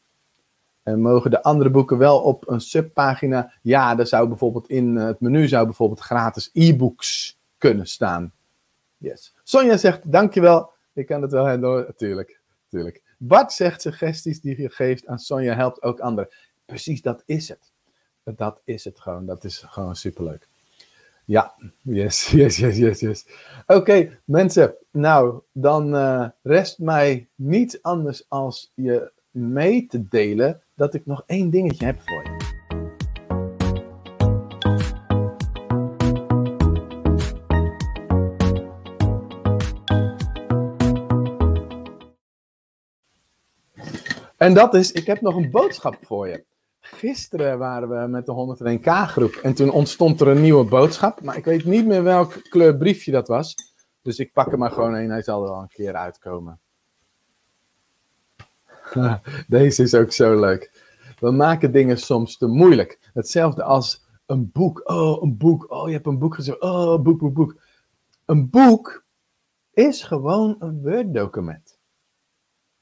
en 0.89 1.01
mogen 1.01 1.31
de 1.31 1.43
andere 1.43 1.69
boeken 1.69 1.97
wel 1.97 2.19
op 2.19 2.49
een 2.49 2.61
subpagina? 2.61 3.53
Ja, 3.61 3.97
er 3.97 4.07
zou 4.07 4.27
bijvoorbeeld 4.27 4.69
in 4.69 4.95
het 4.95 5.19
menu 5.19 5.47
zou 5.47 5.65
bijvoorbeeld 5.65 5.99
gratis 5.99 6.49
e-books 6.53 7.39
kunnen 7.57 7.87
staan. 7.87 8.33
Yes. 8.97 9.35
Sonja 9.43 9.77
zegt, 9.77 10.11
dankjewel. 10.11 10.71
Ik 10.93 11.05
kan 11.05 11.21
het 11.21 11.31
wel 11.31 11.45
hebben, 11.45 11.83
natuurlijk. 11.87 12.39
natuurlijk. 12.69 13.01
Bart 13.17 13.51
zegt, 13.51 13.81
suggesties 13.81 14.41
die 14.41 14.61
je 14.61 14.69
geeft 14.69 15.07
aan 15.07 15.19
Sonja 15.19 15.55
helpt 15.55 15.81
ook 15.81 15.99
anderen. 15.99 16.29
Precies, 16.65 17.01
dat 17.01 17.23
is 17.25 17.49
het. 17.49 17.71
Dat 18.23 18.61
is 18.63 18.83
het 18.83 18.99
gewoon. 18.99 19.25
Dat 19.25 19.43
is 19.43 19.57
gewoon 19.67 19.95
superleuk. 19.95 20.47
Ja, 21.25 21.53
yes, 21.81 22.29
yes, 22.31 22.57
yes, 22.57 22.77
yes, 22.77 22.99
yes. 22.99 23.25
Oké, 23.67 24.19
mensen. 24.25 24.75
Nou, 24.91 25.41
dan 25.51 25.95
uh, 25.95 26.27
rest 26.41 26.79
mij 26.79 27.27
niets 27.35 27.81
anders 27.81 28.25
als 28.27 28.71
je 28.73 29.11
mee 29.31 29.85
te 29.85 30.07
delen 30.07 30.61
dat 30.79 30.93
ik 30.93 31.05
nog 31.05 31.23
één 31.25 31.49
dingetje 31.49 31.85
heb 31.85 31.99
voor 32.05 32.23
je. 32.23 32.37
En 44.37 44.53
dat 44.53 44.73
is, 44.73 44.91
ik 44.91 45.05
heb 45.05 45.21
nog 45.21 45.35
een 45.35 45.51
boodschap 45.51 45.97
voor 46.01 46.27
je. 46.27 46.45
Gisteren 46.79 47.57
waren 47.57 47.89
we 47.89 48.07
met 48.07 48.25
de 48.25 48.57
101k 48.79 48.89
groep 49.09 49.31
en 49.31 49.53
toen 49.53 49.71
ontstond 49.71 50.21
er 50.21 50.27
een 50.27 50.41
nieuwe 50.41 50.65
boodschap. 50.65 51.21
Maar 51.21 51.37
ik 51.37 51.45
weet 51.45 51.65
niet 51.65 51.85
meer 51.85 52.03
welk 52.03 52.49
kleur 52.49 52.77
briefje 52.77 53.11
dat 53.11 53.27
was. 53.27 53.55
Dus 54.01 54.19
ik 54.19 54.33
pak 54.33 54.51
er 54.51 54.57
maar 54.57 54.71
gewoon 54.71 54.93
een, 54.93 55.09
hij 55.09 55.21
zal 55.21 55.43
er 55.43 55.49
al 55.49 55.61
een 55.61 55.67
keer 55.67 55.93
uitkomen. 55.93 56.59
Deze 59.47 59.83
is 59.83 59.93
ook 59.93 60.11
zo 60.11 60.39
leuk. 60.39 60.87
We 61.19 61.31
maken 61.31 61.71
dingen 61.71 61.97
soms 61.97 62.37
te 62.37 62.47
moeilijk. 62.47 62.99
Hetzelfde 63.13 63.63
als 63.63 64.05
een 64.25 64.51
boek. 64.51 64.81
Oh, 64.89 65.21
een 65.21 65.37
boek. 65.37 65.71
Oh, 65.71 65.87
je 65.87 65.93
hebt 65.93 66.05
een 66.05 66.19
boek 66.19 66.35
gezegd. 66.35 66.61
Oh, 66.61 67.01
boek, 67.01 67.19
boek, 67.19 67.33
boek. 67.33 67.55
Een 68.25 68.49
boek 68.49 69.03
is 69.73 70.03
gewoon 70.03 70.55
een 70.59 70.81
Word-document. 70.81 71.77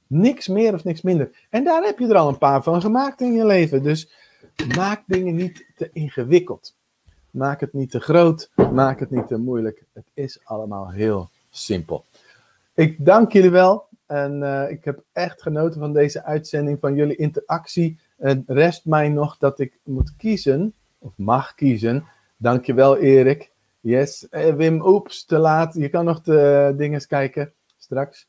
Niks 0.07 0.47
meer 0.47 0.73
of 0.73 0.83
niks 0.83 1.01
minder. 1.01 1.45
En 1.49 1.63
daar 1.63 1.83
heb 1.83 1.99
je 1.99 2.07
er 2.07 2.15
al 2.15 2.27
een 2.27 2.37
paar 2.37 2.63
van 2.63 2.81
gemaakt 2.81 3.21
in 3.21 3.33
je 3.33 3.45
leven. 3.45 3.83
Dus 3.83 4.11
maak 4.75 5.03
dingen 5.07 5.35
niet 5.35 5.65
te 5.75 5.89
ingewikkeld. 5.93 6.75
Maak 7.31 7.59
het 7.59 7.73
niet 7.73 7.91
te 7.91 7.99
groot. 7.99 8.51
Maak 8.71 8.99
het 8.99 9.11
niet 9.11 9.27
te 9.27 9.37
moeilijk. 9.37 9.83
Het 9.93 10.05
is 10.13 10.39
allemaal 10.43 10.91
heel 10.91 11.29
simpel. 11.49 12.05
Ik 12.73 13.05
dank 13.05 13.31
jullie 13.31 13.49
wel. 13.49 13.86
En 14.07 14.41
uh, 14.41 14.69
ik 14.69 14.85
heb 14.85 15.03
echt 15.11 15.41
genoten 15.41 15.79
van 15.79 15.93
deze 15.93 16.23
uitzending, 16.23 16.79
van 16.79 16.95
jullie 16.95 17.15
interactie. 17.15 17.99
Het 18.17 18.43
rest 18.45 18.85
mij 18.85 19.09
nog 19.09 19.37
dat 19.37 19.59
ik 19.59 19.79
moet 19.83 20.15
kiezen, 20.15 20.73
of 20.97 21.13
mag 21.17 21.55
kiezen. 21.55 22.05
Dankjewel 22.37 22.97
Erik. 22.97 23.51
Yes, 23.79 24.27
uh, 24.31 24.53
Wim, 24.53 24.85
oeps, 24.85 25.25
te 25.25 25.37
laat. 25.37 25.73
Je 25.73 25.89
kan 25.89 26.05
nog 26.05 26.21
de 26.21 26.73
dingen 26.77 27.07
kijken 27.07 27.53
straks. 27.77 28.27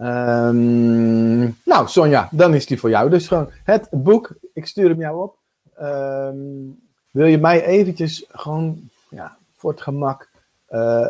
Um, 0.00 1.56
nou, 1.64 1.88
Sonja, 1.88 2.28
dan 2.32 2.54
is 2.54 2.66
die 2.66 2.78
voor 2.78 2.90
jou. 2.90 3.10
Dus 3.10 3.28
gewoon 3.28 3.50
het 3.64 3.88
boek, 3.90 4.34
ik 4.52 4.66
stuur 4.66 4.88
hem 4.88 5.00
jou 5.00 5.22
op. 5.22 5.36
Um, 5.80 6.80
wil 7.10 7.26
je 7.26 7.38
mij 7.38 7.64
eventjes 7.64 8.24
gewoon, 8.28 8.90
ja, 9.10 9.36
voor 9.56 9.70
het 9.70 9.80
gemak, 9.80 10.30
uh, 10.70 11.06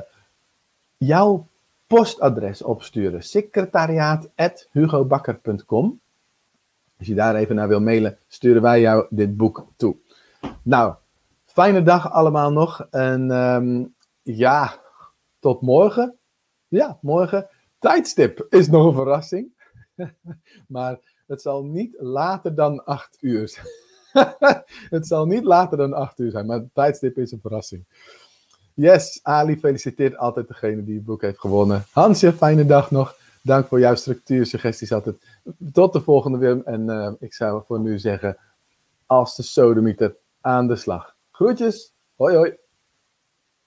jouw 0.97 1.47
postadres 1.89 2.62
opsturen. 2.62 3.22
secretariaat.hugobakker.com 3.22 6.01
Als 6.99 7.07
je 7.07 7.14
daar 7.14 7.34
even 7.34 7.55
naar 7.55 7.68
wil 7.68 7.80
mailen, 7.80 8.18
sturen 8.28 8.62
wij 8.62 8.80
jou 8.80 9.07
dit 9.11 9.36
boek 9.36 9.66
toe. 9.76 9.97
Nou, 10.62 10.95
fijne 11.45 11.82
dag 11.82 12.12
allemaal 12.12 12.53
nog. 12.53 12.86
En 12.91 13.30
um, 13.30 13.95
ja, 14.22 14.80
tot 15.39 15.61
morgen. 15.61 16.18
Ja, 16.68 16.99
morgen. 17.01 17.49
Tijdstip 17.78 18.47
is 18.51 18.68
nog 18.68 18.86
een 18.86 18.95
verrassing. 18.95 19.53
maar 20.68 20.99
het 21.26 21.43
zal 21.43 21.64
niet 21.64 21.95
later 21.99 22.55
dan 22.55 22.84
8 22.84 23.16
uur 23.20 23.62
het 24.97 25.07
zal 25.07 25.26
niet 25.26 25.45
later 25.45 25.76
dan 25.76 25.93
8 25.93 26.18
uur 26.18 26.30
zijn, 26.30 26.47
maar 26.47 26.59
het 26.59 26.74
tijdstip 26.74 27.18
is 27.18 27.32
een 27.32 27.41
verrassing. 27.41 27.84
Yes, 28.81 29.20
Ali 29.22 29.57
feliciteert 29.57 30.16
altijd 30.16 30.49
degene 30.49 30.85
die 30.85 30.95
het 30.95 31.05
boek 31.05 31.22
heeft 31.22 31.41
gewonnen. 31.41 31.85
Hansje, 31.91 32.33
fijne 32.33 32.66
dag 32.66 32.91
nog. 32.91 33.16
Dank 33.43 33.66
voor 33.66 33.81
jouw 33.81 33.95
structuur, 33.95 34.47
suggesties 34.47 34.93
altijd. 34.93 35.16
Tot 35.72 35.93
de 35.93 36.01
volgende 36.01 36.39
Wim. 36.39 36.62
En 36.64 36.89
uh, 36.89 37.12
ik 37.18 37.35
zou 37.35 37.62
voor 37.66 37.81
nu 37.81 37.99
zeggen, 37.99 38.37
als 39.07 39.37
de 39.37 39.43
sodemieter 39.43 40.16
aan 40.41 40.66
de 40.68 40.76
slag. 40.76 41.16
Groetjes, 41.31 41.95
hoi 42.16 42.37
hoi. 42.37 42.57